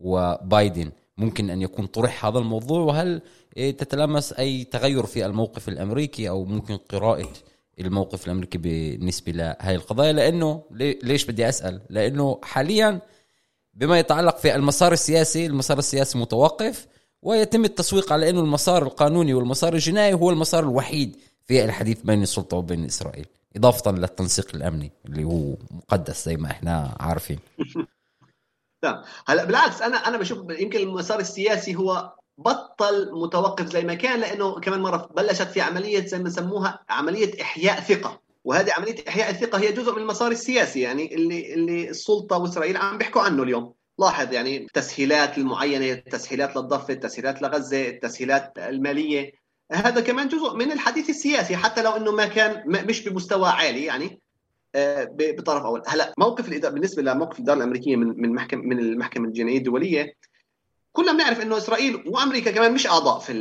[0.00, 3.22] وبايدن ممكن أن يكون طرح هذا الموضوع وهل
[3.56, 7.28] تتلمس أي تغير في الموقف الأمريكي أو ممكن قراءة
[7.80, 10.62] الموقف الأمريكي بالنسبة لهذه القضايا لأنه
[11.02, 13.00] ليش بدي أسأل؟ لأنه حاليا
[13.74, 16.86] بما يتعلق في المسار السياسي المسار السياسي متوقف
[17.22, 21.16] ويتم التسويق على إنه المسار القانوني والمسار الجنائي هو المسار الوحيد
[21.46, 26.96] في الحديث بين السلطة وبين إسرائيل إضافة للتنسيق الأمني اللي هو مقدس زي ما إحنا
[27.00, 27.38] عارفين.
[28.84, 34.20] نعم هلا بالعكس أنا أنا بشوف يمكن المسار السياسي هو بطل متوقف زي ما كان
[34.20, 38.22] لأنه كمان مرة بلشت في عملية زي ما سموها عملية إحياء ثقة.
[38.44, 42.98] وهذه عملية إحياء الثقه هي جزء من المسار السياسي يعني اللي اللي السلطة وإسرائيل عم
[42.98, 43.74] بيحكوا عنه اليوم.
[43.98, 49.32] لاحظ يعني التسهيلات المعينة التسهيلات للضفة التسهيلات لغزة التسهيلات المالية.
[49.72, 54.20] هذا كمان جزء من الحديث السياسي حتى لو إنه ما كان مش بمستوى عالي يعني
[54.74, 55.82] آه، بطرف أول.
[55.86, 60.14] هلأ موقف الإدارة بالنسبة لموقف الإدارة الأمريكية من من محكمه من المحكمة الجنائية الدولية
[60.92, 63.32] كلنا بنعرف إنه إسرائيل وأمريكا كمان مش أعضاء في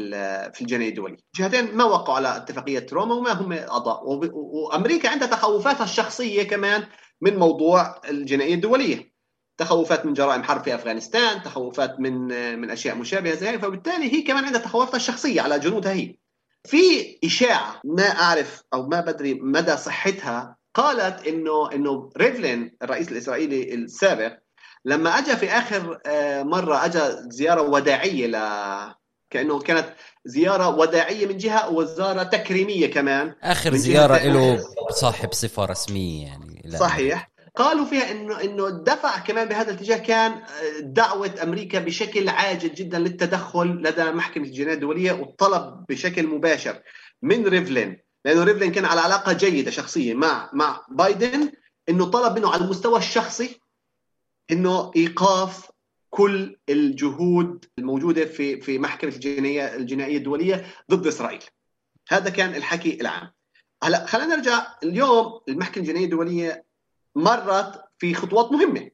[0.53, 4.03] في الجنائية الدولية، الجهتين ما وقعوا على اتفاقية روما وما هم أعضاء،
[4.33, 6.83] وأمريكا عندها تخوفاتها الشخصية كمان
[7.21, 9.10] من موضوع الجنائية الدولية.
[9.57, 12.27] تخوفات من جرائم حرب في أفغانستان، تخوفات من
[12.59, 16.15] من أشياء مشابهة زي فبالتالي هي كمان عندها تخوفاتها الشخصيه على جنودها هي.
[16.65, 23.73] في إشاعة ما أعرف أو ما بدري مدى صحتها قالت إنه إنه ريفلين الرئيس الإسرائيلي
[23.73, 24.37] السابق
[24.85, 28.37] لما اجى في آخر آه، مرة اجى زيارة وداعية ل
[29.29, 29.93] كأنه كانت
[30.25, 34.59] زيارة وداعية من جهة وزارة تكريمية كمان آخر زيارة له
[34.89, 36.77] صاحب صفة رسمية يعني لا.
[36.77, 42.73] صحيح قالوا فيها انه إنه الدفع كمان بهذا الاتجاه كان آه، دعوة أمريكا بشكل عاجل
[42.73, 46.81] جدا للتدخل لدى محكمة الجناية الدولية والطلب بشكل مباشر
[47.21, 51.51] من ريفلين لأنه ريفلين كان على علاقة جيدة شخصيه مع مع بايدن
[51.89, 53.61] إنه طلب منه على المستوى الشخصي
[54.51, 55.71] إنه إيقاف
[56.09, 61.43] كل الجهود الموجودة في في محكمة الجنائيه الجنائية الدولية ضد إسرائيل.
[62.09, 63.31] هذا كان الحكي العام.
[63.83, 66.65] هلا خلينا نرجع اليوم المحكمة الجنائية الدولية
[67.15, 68.91] مرت في خطوات مهمة.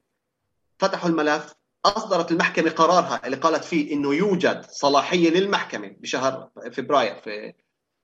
[0.78, 1.54] فتحوا الملف
[1.84, 7.54] أصدرت المحكمة قرارها اللي قالت فيه إنه يوجد صلاحية للمحكمة بشهر فبراير في,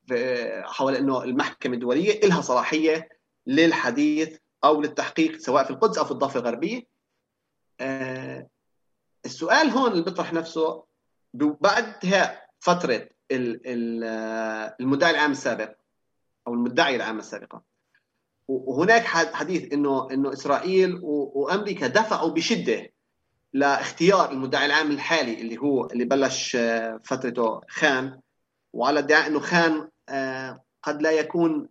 [0.06, 3.08] في حول إنه المحكمة الدولية لها صلاحية
[3.46, 6.86] للحديث أو للتحقيق سواء في القدس أو في الضفة الغربية
[7.80, 8.48] آه،
[9.24, 10.84] السؤال هون اللي بيطرح نفسه
[11.34, 15.74] بعدها فترة آه، المدعي العام السابق
[16.46, 17.62] أو المدعي العام السابقة
[18.48, 19.04] وهناك
[19.34, 22.92] حديث انه إنه إسرائيل وأمريكا دفعوا بشدة
[23.52, 28.20] لاختيار المدعي العام الحالي اللي هو اللي بلش آه، فترته خان.
[28.72, 29.88] وعلى ادعاء إنه خان
[30.82, 31.68] قد لا يكون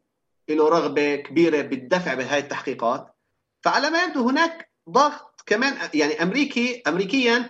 [0.50, 3.16] له رغبة كبيرة بالدفع بهذه التحقيقات.
[3.64, 7.50] فعلى ما يبدو هناك ضغط كمان يعني امريكي امريكيا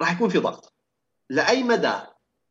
[0.00, 0.72] راح يكون في ضغط.
[1.30, 1.94] لأي مدى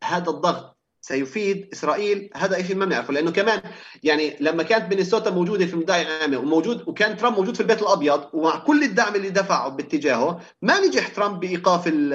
[0.03, 0.74] هذا الضغط
[1.07, 3.61] سيفيد إسرائيل هذا شيء ما بنعرفه لأنه كمان
[4.03, 8.29] يعني لما كانت مينيسوتا موجودة في المدعي العامه وموجود وكان ترامب موجود في البيت الأبيض
[8.33, 12.13] ومع كل الدعم اللي دفعه باتجاهه ما نجح ترامب بإيقاف ال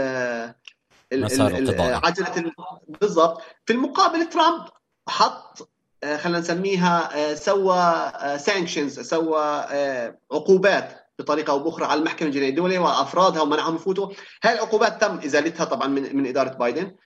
[2.04, 2.52] عجلة
[2.88, 3.42] بالضبط.
[3.66, 4.64] في المقابل ترامب
[5.08, 5.70] حط
[6.04, 9.40] آه، خلينا نسميها آه، سوى سانكشنز آه، سوى
[10.32, 14.08] عقوبات بطريقة أو بأخرى على المحكمة الجنائية الدولية وافرادها ومنعهم يفوتوا.
[14.44, 16.96] هاي العقوبات تم إزالتها طبعا من من إدارة بايدن.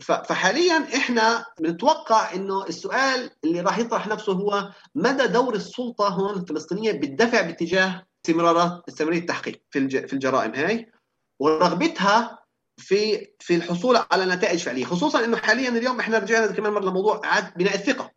[0.00, 6.92] فحاليا إحنا بنتوقع إنه السؤال اللي راح يطرح نفسه هو مدى دور السلطة هون الفلسطينية
[6.92, 10.92] بالدفع باتجاه استمرارات استمرارية التحقيق في في الجرائم هاي
[11.40, 12.38] ورغبتها
[12.76, 14.84] في في الحصول على نتائج فعلية.
[14.84, 18.10] خصوصا إنه حاليا اليوم إحنا رجعنا كمان مرة لموضوع اعاده بناء الثقة.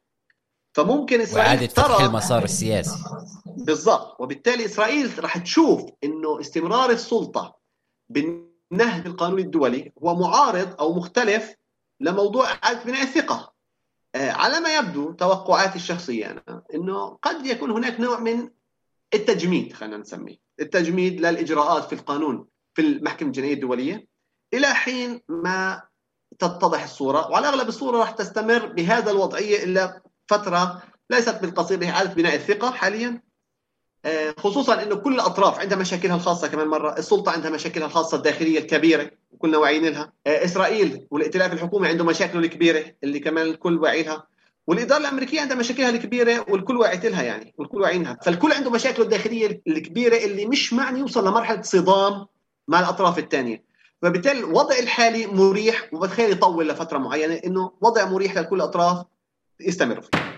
[0.75, 3.03] فممكن إسرائيل فتح المسار السياسي
[3.45, 4.21] بالضبط.
[4.21, 7.55] وبالتالي إسرائيل راح تشوف إنه استمرار السلطة
[8.71, 11.55] بالنهج القانوني الدولي هو معارض أو مختلف
[11.99, 13.53] لموضوع اعاده بناء الثقة.
[14.15, 18.49] آه، على ما يبدو توقعاتي الشخصية أنا إنه قد يكون هناك نوع من
[19.13, 20.37] التجميد خلينا نسميه.
[20.59, 24.07] التجميد للاجراءات في القانون في المحكمة الجنائية الدولية
[24.53, 25.81] إلى حين ما
[26.39, 32.35] تتضح الصورة وعلى أغلب الصورة راح تستمر بهذا الوضعية إلا فترة ليست بالقصير لاعاده بناء
[32.35, 33.21] الثقة حاليا.
[34.37, 39.11] خصوصا إنه كل الأطراف عندها مشاكلها الخاصة كمان مرة، السلطة عندها مشاكلها الخاصة الداخلية الكبيرة
[39.31, 44.27] وكلنا واعيين لها آه، إسرائيل والائتلاف الحكومي عنده مشاكله الكبيرة اللي كمان الكل واعي لها
[44.67, 49.05] والإدارة الأمريكية عندها مشاكلها الكبيرة والكل واعي لها يعني والكل واعيين لها فالكل عنده مشاكله
[49.05, 52.25] الداخلية الكبيرة اللي مش معني يوصل لمرحلة صدام
[52.67, 53.63] مع الأطراف الثانية
[54.01, 59.05] فبالتالي الوضع الحالي مريح وبتخيل يطول لفترة معينة إنه وضع مريح لكل الاطراف
[59.59, 60.34] يستمر فيه.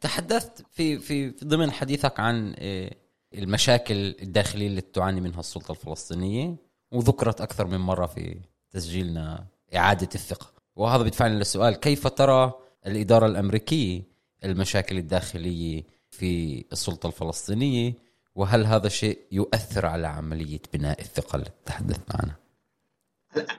[0.00, 2.94] تحدثت في في ضمن حديثك عن آه،
[3.34, 6.56] المشاكل الداخلية اللي تعاني منها السلطة الفلسطينية
[6.92, 12.52] وذكرت أكثر من مرة في تسجيلنا إعادة الثقة وهذا بيدفعني للسؤال كيف ترى
[12.86, 14.02] الإدارة الأمريكية
[14.44, 17.94] المشاكل الداخلية في السلطة الفلسطينية
[18.34, 22.36] وهل هذا الشيء يؤثر على عملية بناء الثقة اللي تحدثنا عنها؟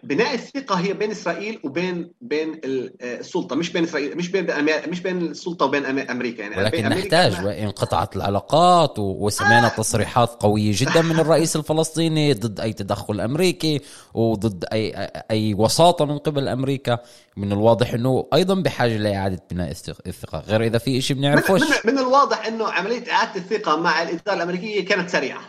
[0.04, 4.48] بناء الثقة هي بين إسرائيل وبين بين السلطة مش بين إسرائيل مش بين
[4.90, 6.58] مش بين السلطة وبين أمريكا يعني.
[6.58, 9.78] ولكن نحتاج وانقطعت العلاقات وسمعنا آه.
[9.78, 13.82] تصريحات قوية جدا من الرئيس الفلسطيني ضد أي تدخل أمريكي
[14.14, 17.00] وضد اي أي وساطة من قبل أمريكا
[17.38, 19.72] من الواضح إنه أيضا بحاجة لإعادة بناء
[20.08, 20.40] الثقة.
[20.40, 21.62] غير إذا في شيء بنعرفوش.
[21.62, 25.42] من, من, من الواضح إنه عملية إعادة الثقة مع الإدارة الأمريكية كانت سريعة.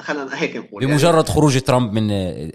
[0.00, 0.86] خلينا هيك نقول.
[0.86, 2.08] بمجرد يعني خروج ترامب من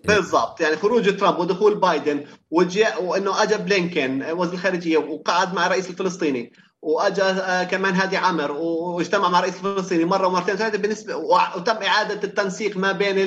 [0.05, 0.61] بالضبط.
[0.61, 6.53] يعني خروج ترامب ودخول بايدن وجاء وإنه اجى بلينكن وزير الخارجية وقعد مع الرئيس الفلسطيني
[6.81, 12.23] واجى آه، كمان هادي عمر واجتمع مع الرئيس الفلسطيني مرة ومرتين ثلاثة بالنسبة وتم إعادة
[12.23, 13.17] التنسيق ما بين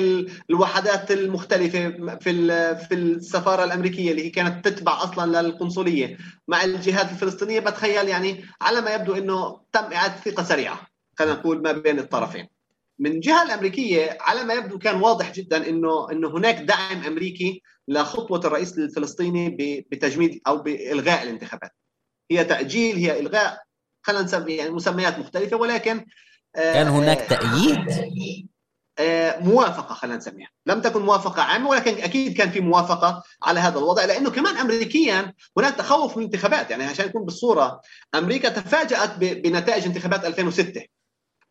[0.49, 1.89] الوحدات المختلفة
[2.21, 6.17] في في السفارة الأمريكية اللي هي كانت تتبع أصلا للقنصلية
[6.47, 7.59] مع الجهات الفلسطينية.
[7.59, 10.79] بتخيل يعني على ما يبدو إنه تم إعادة ثقة سريعة
[11.19, 12.47] خلينا نقول ما بين الطرفين.
[12.99, 18.39] من الجهه الأمريكية على ما يبدو كان واضح جدا انه إنه هناك دعم أمريكي لخطوة
[18.39, 19.49] الرئيس الفلسطيني
[19.91, 21.71] بتجميد أو بإلغاء الانتخابات.
[22.31, 23.63] هي تأجيل هي إلغاء
[24.01, 26.05] خلينا نسمي يعني مسميات مختلفة ولكن
[26.55, 27.79] آه، كان هناك تأييد؟
[28.99, 30.49] آه، موافقة خلينا نسميها.
[30.65, 35.33] لم تكن موافقة عامة ولكن أكيد كان في موافقة على هذا الوضع لأنه كمان أمريكيا
[35.57, 37.81] هناك تخوف من الانتخابات يعني عشان نكون بالصورة
[38.15, 40.85] أمريكا تفاجأت بنتائج انتخابات 2006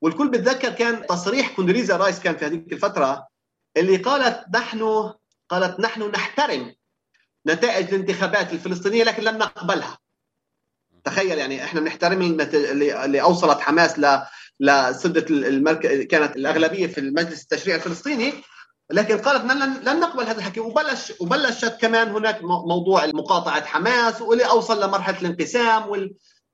[0.02, 3.26] والكل بتذكر كان تصريح كوندريزا رايس كان في هذيك الفترة
[3.76, 5.12] اللي قالت نحن
[5.48, 6.74] قالت نحن نحترم
[7.46, 9.98] نتائج الانتخابات الفلسطينية لكن لن نقبلها.
[11.04, 12.40] تخيل يعني إحنا بنحترم
[13.02, 14.22] اللي أوصلت حماس ل
[14.60, 18.32] لسدة المركز كانت الأغلبية في المجلس التشريعي الفلسطيني
[18.90, 20.60] لكن قالت لن لن نقبل هذا الحكي.
[20.60, 25.88] وبلش وبلشت كمان هناك موضوع مقاطعة حماس واللي أوصل لمرحلة الانقسام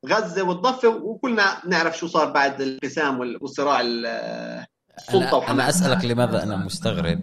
[0.03, 6.57] والغزه والضفة وكلنا نعرف شو صار بعد الانقسام والصراع السلطة وحماس أنا أسألك لماذا أنا
[6.57, 7.21] مستغرب؟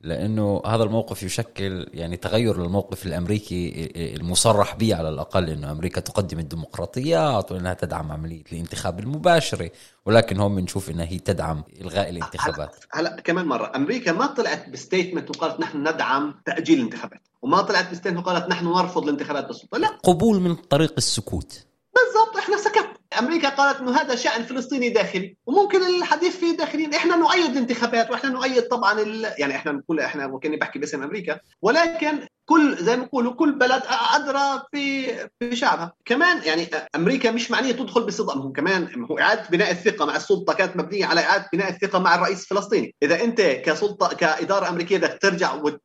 [0.00, 6.38] لأنه هذا الموقف يشكل يعني تغير للموقف الأمريكي المصرح به على الأقل إنه أمريكا تقدم
[6.38, 9.70] الديمقراطيات وإنها تدعم عملية الانتخاب المباشرة
[10.06, 12.76] ولكن هون بنشوف إنها هي تدعم إلغاء الانتخابات.
[12.92, 17.90] هلا كمان مرة أمريكا ما طلعت ب statement وقالت نحن ندعم تأجيل الانتخابات وما طلعت
[17.90, 19.88] ب statement وقالت نحن نرفض الانتخابات بالسلطة لا.
[19.88, 21.67] قبول من طريق السكوت.
[22.06, 22.88] بالضبط إحنا سكت.
[23.18, 28.30] أمريكا قالت إنه هذا شأن فلسطيني داخلي وممكن الحديث فيه داخليا إحنا نؤيد الانتخابات وإحنا
[28.30, 29.32] نؤيد طبعا ال...
[29.38, 33.82] يعني إحنا نقول إحنا وكاني بحكي باسم أمريكا ولكن كل زي ما بيقولوا كل بلد
[34.14, 35.06] أدرى في
[35.38, 35.92] في شعبها.
[36.04, 40.52] كمان يعني أمريكا مش معنية تدخل بصدام هو كمان هو إعادة بناء الثقة مع السلطة
[40.52, 42.94] كانت مبنية على إعادة بناء الثقة مع الرئيس الفلسطيني.
[43.02, 45.82] إذا أنت كسلطة كإدارة أمريكية بدك ترجع وت...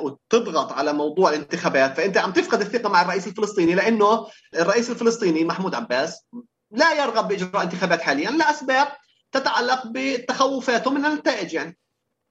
[0.00, 5.74] وتضغط على موضوع الانتخابات فأنت عم تفقد الثقة مع الرئيس الفلسطيني لأنه الرئيس الفلسطيني محمود
[5.74, 6.26] عباس
[6.70, 8.30] لا يرغب بإجراء انتخابات حاليا.
[8.30, 8.88] لأسباب
[9.32, 11.78] تتعلق بتخوفاته من النتائج يعني.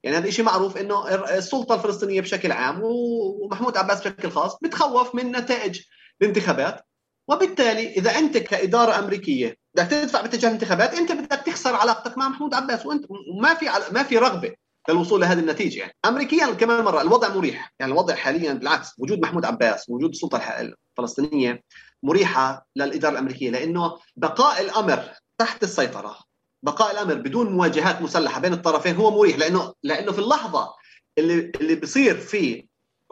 [0.03, 5.31] يعني هذا شيء معروف إنه السلطة الفلسطينية بشكل عام ومحمود عباس بشكل خاص بتخوف من
[5.31, 5.81] نتائج
[6.21, 6.85] الانتخابات.
[7.27, 12.53] وبالتالي إذا أنت كإدارة أمريكية بدك تدفع باتجاه الانتخابات أنت بدك تخسر علاقتك مع محمود
[12.53, 13.05] عباس وأنت
[13.41, 14.53] ما في ما في رغبة
[14.89, 15.79] للوصول لهذه النتيجة.
[15.79, 17.73] يعني امريكيا كمان مرة الوضع مريح.
[17.79, 21.63] يعني الوضع حاليا بالعكس وجود محمود عباس وجود السلطة الفلسطينية
[22.03, 26.30] مريحة للإدارة الأمريكية لأنه بقاء الأمر تحت السيطرة
[26.63, 30.73] بقاء الأمر بدون مواجهات مسلحة بين الطرفين هو مريح لأنه لأنه في اللحظة
[31.17, 32.65] اللي اللي بصير في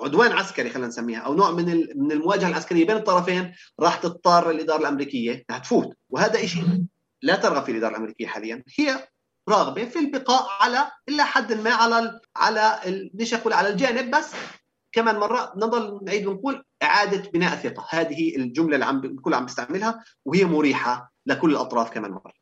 [0.03, 4.79] عدوان عسكري خلينا نسميها أو نوع من من المواجهة العسكرية بين الطرفين راح تضطر الإدارة
[4.79, 5.97] الأمريكية إنها تفوت.
[6.09, 6.83] وهذا شيء
[7.21, 8.63] لا ترغب في الإدارة الأمريكية حاليا.
[8.77, 9.07] هي
[9.49, 12.79] راغبة في البقاء على إلى حد ما على على
[13.13, 14.31] ليش أقول على الجانب بس
[14.91, 17.87] كمان مرة نضل نعيد ونقول إعادة بناء الثقة.
[17.89, 22.33] هذه الجملة اللي عم الكل عم بيستعملها وهي مريحة لكل الأطراف كمان مرة.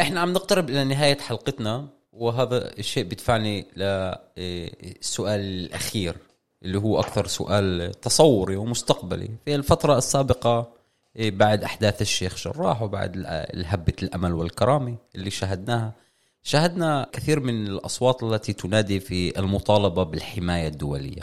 [0.00, 6.16] إحنا عم نقترب إلى نهاية حلقتنا وهذا الشيء بيدفعني للسؤال الأخير
[6.62, 9.28] اللي هو أكثر سؤال تصوري ومستقبلي.
[9.44, 10.68] في الفترة السابقة
[11.20, 15.92] بعد أحداث الشيخ جراح وبعد الهبة الأمل والكرامة اللي شاهدناها
[16.42, 21.22] شاهدنا كثير من الأصوات التي تنادي في المطالبة بالحماية الدولية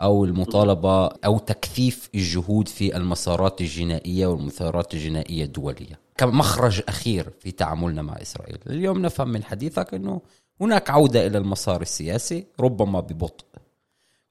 [0.00, 5.98] أو المطالبة أو تكثيف الجهود في المسارات الجنائية والمسارات الجنائية الدولية.
[6.18, 8.58] كمخرج أخير في تعاملنا مع إسرائيل.
[8.66, 10.20] اليوم نفهم من حديثك إنه
[10.60, 13.44] هناك عودة إلى المسار السياسي ربما ببطء.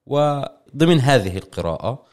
[0.06, 2.04] وضمن هذه القراءة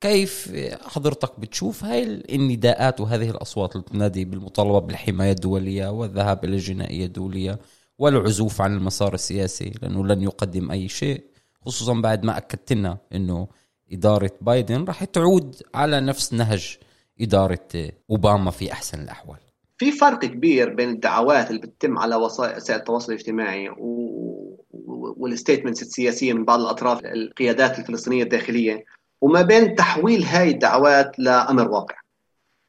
[0.00, 0.52] كيف
[0.82, 7.58] حضرتك بتشوف هاي النداءات وهذه الأصوات اللي تنادي بالمطالبة بالحماية الدولية والذهاب إلى الجنائيه الدوليه
[7.98, 11.24] والعزوف عن المسار السياسي؟ لأنه لن يقدم أي شيء
[11.66, 13.48] خصوصا بعد ما اكدت لنا إنه
[13.92, 16.76] إدارة بايدن راح تعود على نفس نهج
[17.20, 19.38] إدارة أوباما في أحسن الأحوال.
[19.78, 24.06] في فرق كبير بين الدعوات اللي بتتم على وسائل التواصل الاجتماعي و...
[25.16, 28.84] وال statements السياسية من بعض الأطراف القيادات الفلسطينية الداخلية
[29.20, 31.94] وما بين تحويل هاي الدعوات لأمر واقع.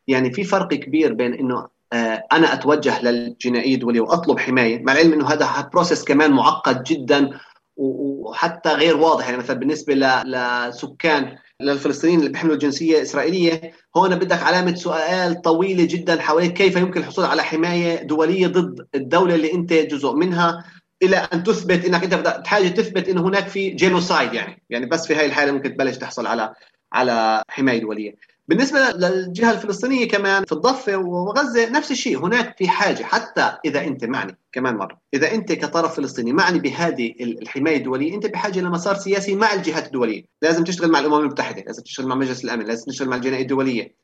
[0.08, 5.14] يعني في فرق كبير بين إنه آه، أنا أتوجه للجنائيه الدوليه واطلب حماية مع العلم
[5.14, 7.40] إنه هذا process كمان معقد جدا
[7.78, 9.26] وحتى غير واضح.
[9.26, 9.94] يعني مثلا بالنسبة
[10.26, 17.00] لسكان للفلسطينيين اللي بيحملوا الجنسية الإسرائيلية هون بدك علامة سؤال طويلة جدا حوالين كيف يمكن
[17.00, 20.66] الحصول على حماية دولية ضد الدولة اللي أنت جزء منها
[21.04, 25.16] إلى أن تثبت إنك أنت بحاجه تثبت انه هناك في جينوسايد يعني؟ يعني بس في
[25.16, 26.54] هاي الحالة ممكن تبلش تحصل على
[26.94, 28.16] على حماية دولية.
[28.48, 32.26] بالنسبة للجهة الفلسطينية كمان في الضفة وغزة نفس الشيء.
[32.26, 37.14] هناك في حاجة حتى إذا أنت معني كمان مرة إذا أنت كطرف فلسطيني معني بهذه
[37.20, 40.24] الحماية الدولية أنت بحاجة لمسار سياسي مع الجهات الدولية.
[40.42, 43.96] لازم تشتغل مع الأمم المتحدة لازم تشتغل مع مجلس الأمن لازم تشتغل مع الجنائيه الدولية.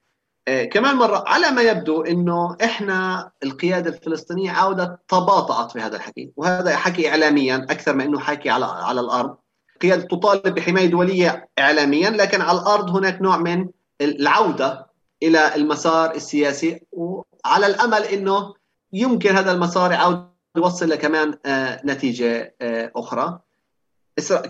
[0.48, 6.32] آه كمان مرة على ما يبدو أنه إحنا القيادة الفلسطينية عودة تباطأت في هذا الحكي.
[6.36, 9.36] وهذا حكي إعلاميا أكثر من أنه حكي على, على الأرض.
[9.82, 13.68] قيادة تطالب بحماية دولية إعلاميا لكن على الأرض هناك نوع من
[14.04, 14.86] العودة
[15.24, 18.54] إلى المسار السياسي وعلى الأمل أنه
[18.94, 20.28] يمكن هذا المسار يعود
[20.58, 23.40] يوصل لكمان آه نتيجة آه أخرى.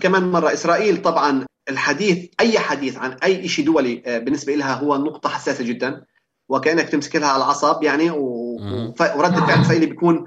[0.00, 4.96] كمان مرة إسرائيل طبعا الحديث أي حديث عن أي شيء دولي آه، بالنسبة لها هو
[4.96, 6.04] نقطة حساسة جدا
[6.48, 10.26] وكأنك تمسك لها على الاعصاب يعني ورد الفعل الاسرائيلي بيكون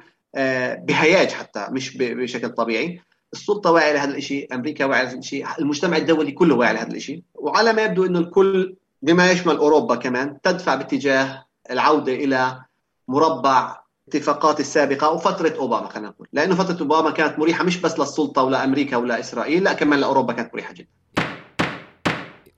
[0.85, 3.01] بهياج حتى مش بشكل طبيعي.
[3.33, 7.73] السلطة واعية لهذا الشيء أمريكا واعية لهذا الشيء المجتمع الدولي كله واعي لهذا الشيء وعلى
[7.73, 12.61] ما يبدو إنه الكل بما يشمل أوروبا كمان تدفع باتجاه العودة إلى
[13.07, 16.27] مربع الاتفاقات السابقة وفتره أوباما خلينا نقول.
[16.33, 20.33] لأنه فترة أوباما كانت مريحة مش بس للسلطة ولا أمريكا ولا إسرائيل لا كمان لأوروبا
[20.33, 20.87] كانت مريحة جدا.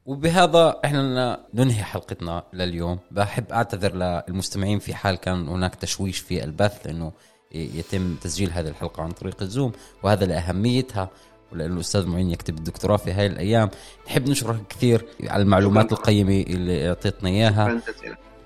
[0.06, 3.00] وبهذا إحنا ننهي حلقتنا لليوم.
[3.12, 7.12] بحب أعتذر للمستمعين في حال كان هناك تشويش في البث لأنه
[7.52, 9.72] يتم تسجيل هذه الحلقة عن طريق الزوم
[10.04, 11.10] وهذا لأهميتها.
[11.54, 13.70] ولأنه الأستاذ معين يكتب الدكتوراه في هاي الأيام.
[14.08, 17.82] نحب نشكرك كثير على المعلومات القيمة اللي أعطيتنا إياها.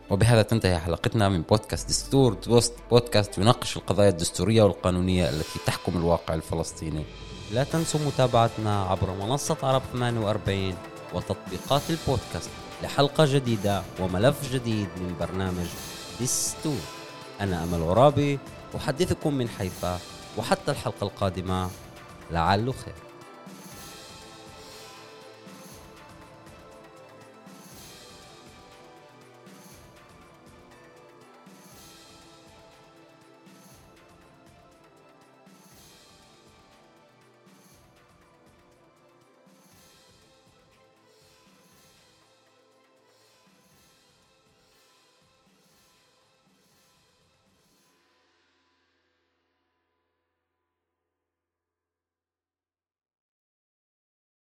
[0.09, 2.37] وبهذا تنتهي حلقتنا من بودكاست دستور
[2.91, 7.03] بودكاست يناقش القضايا الدستورية والقانونية التي تحكم الواقع الفلسطيني.
[7.51, 10.75] لا تنسوا متابعتنا عبر منصة عرب 48
[11.13, 12.49] وتطبيقات البودكاست
[12.83, 15.65] لحلقة جديدة وملف جديد من برنامج
[16.21, 16.79] دستور.
[17.41, 18.39] أنا أمل غرابي
[18.75, 19.99] أحدثكم من حيفا
[20.37, 21.69] وحتى الحلقة القادمة.
[22.33, 23.12] لعله خير.